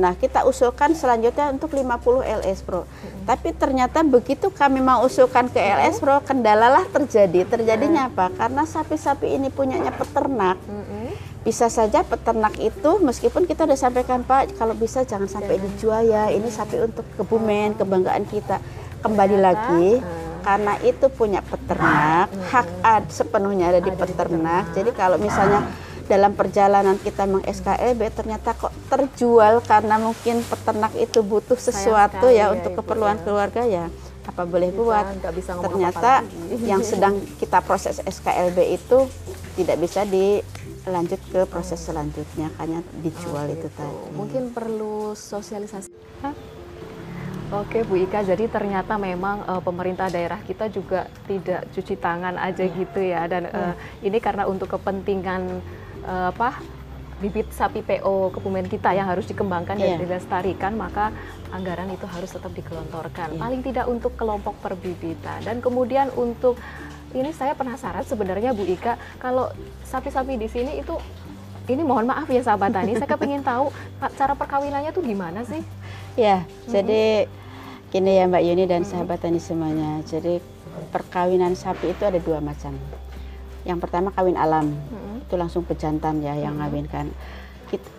Nah, 0.00 0.16
kita 0.16 0.48
usulkan 0.48 0.96
selanjutnya 0.96 1.52
untuk 1.52 1.76
50 1.76 2.24
LS 2.24 2.64
Pro. 2.64 2.88
Hmm. 2.88 3.28
Tapi 3.28 3.52
ternyata 3.52 4.00
begitu 4.00 4.48
kami 4.48 4.80
mau 4.80 5.04
usulkan 5.04 5.52
ke 5.52 5.60
LS 5.60 6.00
Pro, 6.00 6.24
kendalalah 6.24 6.88
terjadi. 6.88 7.44
Terjadinya 7.44 8.08
apa? 8.08 8.32
Karena 8.32 8.64
sapi-sapi 8.64 9.36
ini 9.36 9.52
punyanya 9.52 9.92
peternak. 9.92 10.56
Hmm. 10.64 11.12
Bisa 11.44 11.68
saja 11.68 12.00
peternak 12.00 12.56
itu 12.56 13.00
meskipun 13.00 13.44
kita 13.44 13.68
sudah 13.68 13.76
sampaikan 13.76 14.24
Pak, 14.24 14.56
kalau 14.56 14.72
bisa 14.72 15.04
jangan 15.04 15.28
sampai 15.28 15.60
dijual 15.60 16.08
ya. 16.08 16.32
Ini 16.32 16.48
sapi 16.48 16.80
untuk 16.80 17.04
kebumen, 17.20 17.76
kebanggaan 17.76 18.24
kita. 18.24 18.56
Kembali 19.04 19.36
lagi 19.36 20.00
karena 20.40 20.76
itu 20.80 21.06
punya 21.12 21.44
peternak, 21.44 22.32
hak 22.48 22.68
ad 22.80 23.04
sepenuhnya 23.12 23.72
ada 23.76 23.80
di 23.84 23.92
peternak. 23.92 24.72
Jadi 24.72 24.90
kalau 24.96 25.20
misalnya 25.20 25.68
dalam 26.10 26.34
perjalanan 26.34 26.98
kita 26.98 27.22
meng 27.30 27.46
SKLB 27.46 28.10
ternyata 28.10 28.58
kok 28.58 28.74
terjual 28.90 29.62
karena 29.62 30.02
mungkin 30.02 30.42
peternak 30.42 30.90
itu 30.98 31.22
butuh 31.22 31.54
sesuatu 31.54 32.26
ya, 32.26 32.50
ya 32.50 32.58
untuk 32.58 32.74
keperluan 32.82 33.14
ya. 33.14 33.22
keluarga 33.22 33.62
ya 33.62 33.86
apa 34.26 34.42
boleh 34.42 34.74
kita 34.74 34.82
buat 34.82 35.06
bisa 35.32 35.52
ternyata 35.62 36.12
yang 36.70 36.82
sedang 36.82 37.22
kita 37.38 37.62
proses 37.62 38.02
SKLB 38.02 38.58
itu 38.74 39.06
tidak 39.54 39.78
bisa 39.78 40.02
dilanjut 40.02 41.20
ke 41.30 41.40
proses 41.46 41.78
selanjutnya 41.78 42.50
hanya 42.58 42.82
dijual 42.98 43.46
oh, 43.46 43.54
itu 43.54 43.70
gitu. 43.70 43.78
tadi 43.78 43.96
mungkin 44.18 44.42
perlu 44.50 45.14
sosialisasi 45.14 45.88
Hah? 46.20 46.34
Oke 47.50 47.82
Bu 47.82 47.98
Ika, 47.98 48.22
jadi 48.22 48.46
ternyata 48.46 48.94
memang 48.94 49.42
uh, 49.42 49.58
pemerintah 49.58 50.06
daerah 50.06 50.38
kita 50.38 50.70
juga 50.70 51.10
tidak 51.26 51.66
cuci 51.74 51.98
tangan 51.98 52.38
aja 52.38 52.62
hmm. 52.62 52.74
gitu 52.78 53.00
ya, 53.02 53.26
dan 53.26 53.50
uh, 53.50 53.74
hmm. 53.74 54.06
ini 54.06 54.22
karena 54.22 54.46
untuk 54.46 54.70
kepentingan 54.70 55.58
uh, 56.04 56.32
apa 56.32 56.60
bibit 57.20 57.52
sapi 57.52 57.84
PO 57.84 58.32
Kebumen 58.32 58.66
kita 58.66 58.96
yang 58.96 59.04
harus 59.04 59.28
dikembangkan 59.28 59.76
yeah. 59.76 59.94
dan 59.94 59.96
iya. 59.96 60.00
dilestarikan, 60.00 60.72
maka 60.74 61.12
anggaran 61.52 61.92
itu 61.92 62.08
harus 62.08 62.32
tetap 62.32 62.50
digelontorkan. 62.56 63.36
Yeah. 63.36 63.40
Paling 63.44 63.60
tidak 63.60 63.86
untuk 63.86 64.16
kelompok 64.16 64.56
perbibitan 64.64 65.44
dan 65.44 65.60
kemudian 65.60 66.08
untuk 66.16 66.56
ini 67.12 67.30
saya 67.36 67.52
penasaran 67.52 68.06
sebenarnya 68.06 68.56
Bu 68.56 68.64
Ika, 68.64 68.96
kalau 69.20 69.52
sapi-sapi 69.84 70.40
di 70.40 70.48
sini 70.48 70.80
itu 70.80 70.96
ini 71.68 71.84
mohon 71.86 72.08
maaf 72.08 72.26
ya 72.26 72.42
sahabat 72.42 72.74
tani, 72.74 72.98
saya 72.98 73.06
kepingin 73.06 73.46
tahu 73.46 73.70
cara 74.18 74.34
perkawinannya 74.34 74.90
tuh 74.90 75.04
gimana 75.04 75.44
sih? 75.46 75.62
Ya, 76.18 76.42
hmm. 76.42 76.70
jadi 76.72 77.04
gini 77.90 78.10
ya 78.18 78.24
Mbak 78.26 78.42
Yuni 78.42 78.64
dan 78.66 78.82
sahabat 78.82 79.22
tani 79.22 79.38
semuanya. 79.38 80.02
Jadi 80.06 80.40
perkawinan 80.90 81.54
sapi 81.54 81.92
itu 81.92 82.02
ada 82.02 82.18
dua 82.18 82.40
macam. 82.40 82.74
Yang 83.66 83.78
pertama 83.82 84.08
kawin 84.14 84.38
alam. 84.38 84.72
Hmm 84.72 85.09
itu 85.30 85.38
langsung 85.38 85.62
pejantan 85.62 86.18
ya 86.18 86.34
yang 86.34 86.58
hmm. 86.58 86.66
ngawinkan 86.66 87.06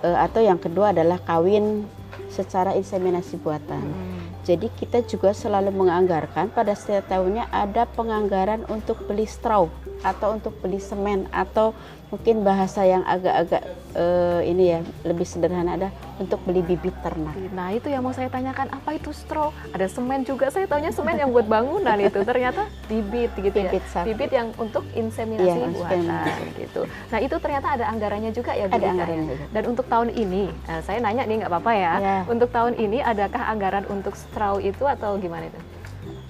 uh, 0.04 0.20
atau 0.20 0.44
yang 0.44 0.60
kedua 0.60 0.92
adalah 0.92 1.16
kawin 1.24 1.88
secara 2.28 2.76
inseminasi 2.76 3.40
buatan. 3.40 3.80
Hmm. 3.80 4.20
Jadi 4.44 4.68
kita 4.74 5.06
juga 5.08 5.32
selalu 5.32 5.72
menganggarkan 5.72 6.52
pada 6.52 6.76
setiap 6.76 7.08
tahunnya 7.08 7.48
ada 7.54 7.88
penganggaran 7.88 8.68
untuk 8.68 9.00
beli 9.08 9.24
straw 9.24 9.72
atau 10.02 10.36
untuk 10.36 10.58
beli 10.60 10.82
semen 10.82 11.30
atau 11.30 11.78
mungkin 12.12 12.44
bahasa 12.44 12.84
yang 12.84 13.08
agak-agak 13.08 13.64
uh, 13.96 14.44
ini 14.44 14.76
ya 14.76 14.80
lebih 15.08 15.24
sederhana 15.24 15.80
ada 15.80 15.90
untuk 16.20 16.44
beli 16.44 16.60
bibit 16.60 16.92
ternak. 17.00 17.32
Nah 17.56 17.72
itu 17.72 17.88
yang 17.88 18.04
mau 18.04 18.12
saya 18.12 18.28
tanyakan 18.28 18.68
apa 18.68 19.00
itu 19.00 19.16
straw? 19.16 19.56
Ada 19.72 19.88
semen 19.88 20.28
juga 20.28 20.52
saya 20.52 20.68
tahunya 20.68 20.92
semen 20.92 21.16
yang 21.16 21.32
buat 21.32 21.48
bangunan 21.48 21.96
itu 22.04 22.20
ternyata 22.28 22.68
bibit 22.92 23.32
gitu 23.40 23.56
ya. 23.56 23.72
bibit 23.72 23.84
ya. 23.88 24.02
Bibit 24.04 24.32
yang 24.36 24.48
untuk 24.60 24.84
inseminasi 24.92 25.60
ya, 25.64 25.68
buatan 25.72 26.02
gitu. 26.60 26.82
Nah 27.16 27.20
itu 27.24 27.36
ternyata 27.40 27.68
ada 27.80 27.86
anggarannya 27.88 28.32
juga 28.36 28.52
ya. 28.60 28.68
Ada 28.68 28.88
anggarannya 28.92 29.26
juga. 29.32 29.46
Dan 29.56 29.64
untuk 29.72 29.86
tahun 29.88 30.10
ini 30.12 30.44
nah, 30.68 30.84
saya 30.84 31.00
nanya 31.00 31.24
nih 31.24 31.36
nggak 31.48 31.52
apa-apa 31.56 31.72
ya. 31.74 31.94
ya. 31.96 32.18
Untuk 32.28 32.52
tahun 32.52 32.76
ini 32.76 33.00
adakah 33.00 33.42
anggaran 33.48 33.88
untuk 33.88 34.20
straw 34.20 34.60
itu 34.60 34.84
atau 34.84 35.16
gimana 35.16 35.48
itu? 35.48 35.60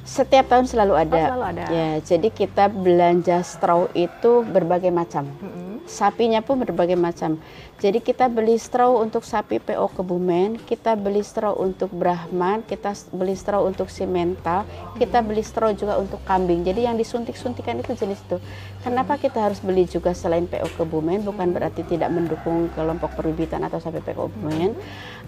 Setiap 0.02 0.46
tahun 0.50 0.66
selalu 0.70 0.94
ada. 0.98 1.18
Oh, 1.18 1.28
selalu 1.30 1.46
ada. 1.58 1.66
Ya, 1.70 1.90
jadi 2.02 2.28
kita 2.34 2.74
belanja 2.74 3.46
straw 3.46 3.90
itu 3.94 4.46
berbagai 4.46 4.94
macam. 4.94 5.26
Mm 5.42 5.50
-hmm 5.50 5.71
sapinya 5.90 6.42
pun 6.44 6.62
berbagai 6.62 6.98
macam. 6.98 7.42
Jadi 7.82 7.98
kita 7.98 8.30
beli 8.30 8.62
straw 8.62 8.94
untuk 9.02 9.26
sapi 9.26 9.58
PO 9.58 9.90
Kebumen, 9.98 10.62
kita 10.70 10.94
beli 10.94 11.26
straw 11.26 11.58
untuk 11.58 11.90
Brahman, 11.90 12.62
kita 12.62 12.94
beli 13.10 13.34
straw 13.34 13.66
untuk 13.66 13.90
Simental, 13.90 14.70
kita 15.02 15.26
beli 15.26 15.42
straw 15.42 15.74
juga 15.74 15.98
untuk 15.98 16.22
kambing. 16.30 16.62
Jadi 16.62 16.86
yang 16.86 16.94
disuntik-suntikan 16.94 17.82
itu 17.82 17.98
jenis 17.98 18.22
itu. 18.22 18.38
Kenapa 18.86 19.18
kita 19.18 19.42
harus 19.42 19.58
beli 19.66 19.90
juga 19.90 20.14
selain 20.14 20.46
PO 20.46 20.70
Kebumen? 20.78 21.26
Bukan 21.26 21.50
berarti 21.58 21.82
tidak 21.90 22.14
mendukung 22.14 22.70
kelompok 22.78 23.18
perbibitan 23.18 23.66
atau 23.66 23.82
sapi 23.82 23.98
PO 24.06 24.30
Kebumen. 24.30 24.78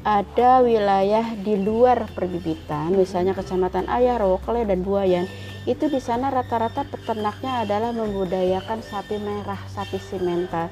Ada 0.06 0.62
wilayah 0.62 1.34
di 1.34 1.58
luar 1.58 2.06
perbibitan, 2.14 2.94
misalnya 2.94 3.34
Kecamatan 3.34 3.90
Ayaro, 3.90 4.38
Kle, 4.46 4.68
dan 4.68 4.86
Buayan 4.86 5.26
itu 5.64 5.88
di 5.88 6.00
sana 6.04 6.28
rata-rata 6.28 6.84
peternaknya 6.84 7.64
adalah 7.64 7.96
membudayakan 7.96 8.84
sapi 8.84 9.16
merah, 9.16 9.60
sapi 9.72 9.96
simental. 9.96 10.68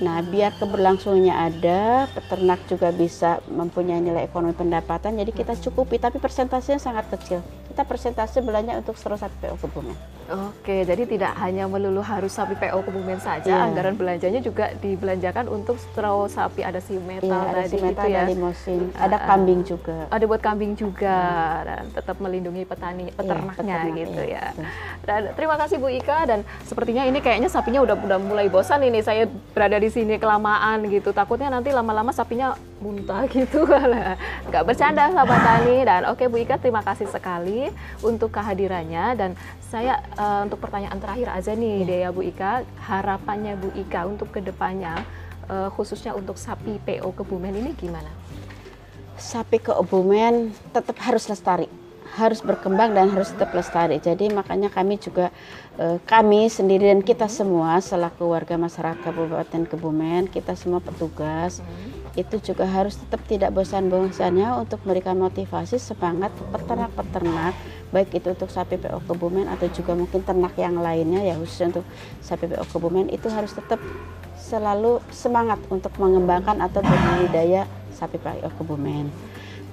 Nah, 0.00 0.24
biar 0.24 0.56
keberlangsungannya 0.56 1.34
ada, 1.34 2.08
peternak 2.08 2.64
juga 2.64 2.88
bisa 2.88 3.44
mempunyai 3.52 4.00
nilai 4.00 4.24
ekonomi 4.24 4.56
pendapatan. 4.56 5.20
Jadi 5.20 5.30
kita 5.36 5.52
cukupi, 5.60 6.00
tapi 6.00 6.16
persentasenya 6.16 6.80
sangat 6.80 7.12
kecil. 7.12 7.44
Kita 7.68 7.84
persentase 7.84 8.40
belanja 8.40 8.80
untuk 8.80 8.96
seluruh 8.96 9.20
sapi 9.20 9.36
PO 9.44 9.56
Kebumen. 9.60 9.96
Oke, 10.30 10.86
jadi 10.86 11.02
tidak 11.10 11.34
hanya 11.42 11.66
melulu 11.66 12.00
harus 12.00 12.30
sapi 12.30 12.54
PO 12.54 12.86
Kebumen 12.86 13.18
saja, 13.18 13.50
Iya. 13.50 13.66
anggaran 13.66 13.98
belanjanya 13.98 14.40
juga 14.40 14.70
dibelanjakan 14.78 15.50
untuk 15.50 15.74
straw 15.76 16.30
sapi 16.30 16.62
ada 16.62 16.78
si 16.78 16.94
metal 17.02 17.28
Iya, 17.28 17.50
ada 17.50 17.60
tadi 17.66 17.76
simental, 17.76 18.06
itu 18.06 18.14
ya. 18.14 18.20
ada 18.22 18.30
limosin, 18.30 18.80
ada 18.94 19.16
kambing 19.26 19.60
juga. 19.66 19.96
Ada 20.06 20.24
buat 20.30 20.42
kambing 20.42 20.72
juga 20.78 21.18
dan 21.66 21.82
tetap 21.90 22.16
melindungi 22.22 22.62
petani 22.62 23.10
peternaknya 23.10 23.76
peternak, 23.86 23.98
gitu 23.98 24.20
iya, 24.22 24.29
ya. 24.29 24.29
Betul. 24.38 24.66
Dan 25.00 25.20
terima 25.34 25.56
kasih 25.58 25.76
Bu 25.80 25.88
Ika 25.90 26.28
dan 26.28 26.40
sepertinya 26.62 27.02
ini 27.08 27.18
kayaknya 27.18 27.50
sapinya 27.50 27.82
udah 27.82 27.96
udah 27.98 28.18
mulai 28.20 28.46
bosan 28.46 28.84
ini 28.86 29.02
saya 29.02 29.26
berada 29.56 29.80
di 29.80 29.90
sini 29.90 30.20
kelamaan 30.20 30.86
gitu. 30.86 31.10
Takutnya 31.10 31.50
nanti 31.50 31.74
lama-lama 31.74 32.14
sapinya 32.14 32.54
muntah 32.78 33.26
gitu. 33.26 33.66
Nggak 34.48 34.64
bercanda 34.64 35.10
sahabat 35.10 35.40
tani 35.40 35.76
dan 35.82 36.02
oke 36.06 36.24
Bu 36.30 36.38
Ika 36.44 36.60
terima 36.62 36.84
kasih 36.84 37.10
sekali 37.10 37.72
untuk 38.04 38.30
kehadirannya 38.30 39.04
dan 39.18 39.30
saya 39.58 39.98
eh, 40.14 40.40
untuk 40.46 40.62
pertanyaan 40.62 41.00
terakhir 41.02 41.28
aja 41.32 41.52
nih 41.56 41.88
Dea 41.88 42.10
Bu 42.14 42.22
Ika 42.22 42.62
harapannya 42.86 43.56
Bu 43.58 43.74
Ika 43.74 44.06
untuk 44.06 44.30
ke 44.30 44.44
depannya 44.44 45.00
eh, 45.48 45.68
khususnya 45.74 46.12
untuk 46.12 46.38
sapi 46.38 46.78
PO 46.84 47.10
Kebumen 47.16 47.56
ini 47.56 47.72
gimana? 47.74 48.12
sapi 49.20 49.60
keobumen 49.60 50.48
tetap 50.72 50.96
harus 51.04 51.28
lestari 51.28 51.68
harus 52.18 52.42
berkembang 52.42 52.90
dan 52.94 53.10
harus 53.10 53.30
tetap 53.30 53.54
lestari 53.54 54.02
jadi 54.02 54.30
makanya 54.32 54.72
kami 54.72 54.98
juga 54.98 55.30
eh, 55.78 55.98
kami 56.02 56.50
sendiri 56.50 56.90
dan 56.90 57.02
kita 57.06 57.30
semua 57.30 57.78
selaku 57.78 58.30
warga 58.30 58.58
masyarakat 58.58 59.02
Kabupaten 59.04 59.62
Kebumen 59.70 60.26
kita 60.26 60.58
semua 60.58 60.82
petugas 60.82 61.62
itu 62.18 62.42
juga 62.42 62.66
harus 62.66 62.98
tetap 62.98 63.22
tidak 63.30 63.54
bosan-bosannya 63.54 64.50
untuk 64.58 64.82
memberikan 64.82 65.14
motivasi 65.14 65.78
semangat 65.78 66.34
peternak-peternak 66.50 67.54
baik 67.90 68.10
itu 68.14 68.34
untuk 68.34 68.50
sapi 68.50 68.78
PO 68.78 69.02
Kebumen 69.06 69.46
atau 69.50 69.66
juga 69.70 69.94
mungkin 69.94 70.22
ternak 70.22 70.54
yang 70.58 70.78
lainnya 70.78 71.22
ya 71.26 71.34
khusus 71.38 71.70
untuk 71.70 71.86
sapi 72.22 72.50
PO 72.50 72.64
Kebumen 72.70 73.10
itu 73.10 73.26
harus 73.30 73.54
tetap 73.54 73.78
selalu 74.38 74.98
semangat 75.14 75.58
untuk 75.70 75.94
mengembangkan 75.98 76.58
atau 76.58 76.82
berbudidaya 76.82 77.66
sapi 77.94 78.18
PO 78.18 78.48
Kebumen. 78.58 79.10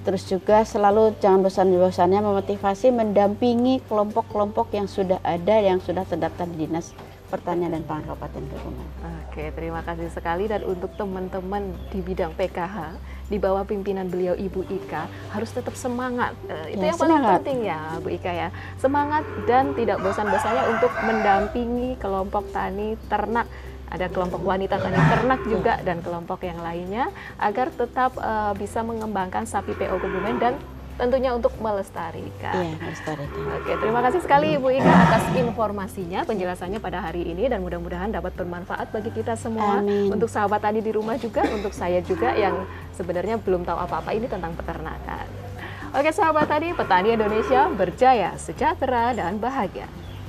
Terus 0.00 0.24
juga 0.24 0.62
selalu 0.62 1.18
jangan 1.18 1.42
bosan-bosannya 1.42 2.20
memotivasi 2.20 2.90
mendampingi 2.90 3.84
kelompok-kelompok 3.84 4.72
yang 4.72 4.86
sudah 4.86 5.20
ada 5.20 5.58
yang 5.58 5.78
sudah 5.78 6.02
terdaftar 6.02 6.48
di 6.48 6.64
Dinas 6.64 6.94
Pertanian 7.28 7.68
dan 7.70 7.84
Pangan 7.84 8.08
Kabupaten 8.08 8.40
Kebumen. 8.42 8.88
Oke, 9.28 9.52
terima 9.52 9.84
kasih 9.84 10.08
sekali 10.08 10.48
dan 10.48 10.64
untuk 10.64 10.88
teman-teman 10.96 11.60
di 11.88 12.00
bidang 12.00 12.32
PKH 12.32 12.96
di 13.28 13.36
bawah 13.36 13.60
pimpinan 13.60 14.08
beliau 14.08 14.32
Ibu 14.32 14.64
Ika 14.64 15.04
harus 15.30 15.52
tetap 15.52 15.76
semangat. 15.76 16.32
Eh, 16.48 16.72
itu 16.72 16.80
Ya, 16.80 16.88
yang 16.88 16.96
paling 16.96 17.20
semangat. 17.20 17.36
penting 17.38 17.58
ya, 17.68 17.80
Bu 18.00 18.08
Ika 18.08 18.32
ya. 18.32 18.48
Semangat 18.80 19.28
dan 19.44 19.76
tidak 19.76 20.00
bosan-bosannya 20.00 20.64
untuk 20.72 20.92
mendampingi 21.04 22.00
kelompok 22.00 22.48
tani 22.48 22.96
ternak 23.06 23.44
ada 23.88 24.06
kelompok 24.12 24.40
wanita 24.44 24.76
tani 24.76 24.96
ternak 24.96 25.40
juga 25.48 25.80
dan 25.82 26.04
kelompok 26.04 26.44
yang 26.44 26.60
lainnya 26.60 27.08
agar 27.40 27.72
tetap 27.72 28.16
eh, 28.16 28.52
bisa 28.56 28.84
mengembangkan 28.84 29.48
sapi 29.48 29.72
PO 29.76 29.96
Kebumen 30.00 30.36
dan 30.38 30.54
tentunya 30.98 31.30
untuk 31.30 31.54
melestarikan. 31.62 32.58
Iya, 32.58 32.74
melestarikan. 32.82 33.42
Oke, 33.62 33.72
terima 33.78 34.00
kasih 34.02 34.20
sekali 34.20 34.58
Ibu 34.58 34.68
Ika 34.82 34.92
atas 35.06 35.24
informasinya, 35.38 36.26
penjelasannya 36.26 36.82
pada 36.82 36.98
hari 36.98 37.22
ini 37.22 37.46
dan 37.46 37.62
mudah-mudahan 37.62 38.10
dapat 38.10 38.34
bermanfaat 38.34 38.90
bagi 38.90 39.14
kita 39.14 39.38
semua. 39.38 39.78
Amin. 39.78 40.10
Untuk 40.10 40.26
sahabat 40.26 40.58
tadi 40.58 40.82
di 40.82 40.90
rumah 40.90 41.14
juga, 41.14 41.46
untuk 41.46 41.70
saya 41.70 42.02
juga 42.02 42.34
yang 42.34 42.66
sebenarnya 42.98 43.38
belum 43.38 43.62
tahu 43.62 43.78
apa-apa 43.78 44.10
ini 44.10 44.26
tentang 44.26 44.58
peternakan. 44.58 45.26
Oke 45.94 46.10
sahabat 46.12 46.50
tadi, 46.50 46.74
petani 46.74 47.16
Indonesia 47.16 47.70
berjaya, 47.72 48.36
sejahtera, 48.36 49.14
dan 49.16 49.38
bahagia. 49.40 49.88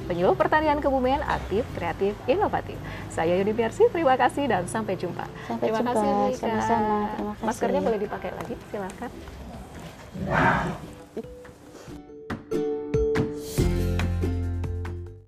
Penyuluh 0.10 0.34
pertanian 0.34 0.82
Kebumen 0.82 1.22
aktif, 1.22 1.62
kreatif, 1.78 2.18
inovatif. 2.26 2.82
Saya 3.14 3.38
Yuni 3.38 3.54
Mersi, 3.54 3.86
terima 3.94 4.18
kasih 4.18 4.50
dan 4.50 4.66
sampai 4.66 4.98
jumpa. 4.98 5.30
Sampai 5.46 5.70
terima 5.70 5.86
jumpa, 5.86 5.94
kasih 5.94 6.34
sama-sama. 6.34 6.98
Terima 7.14 7.34
kasih. 7.38 7.46
Maskernya 7.46 7.82
boleh 7.86 8.00
dipakai 8.02 8.34
lagi, 8.34 8.58
silakan. 8.74 9.10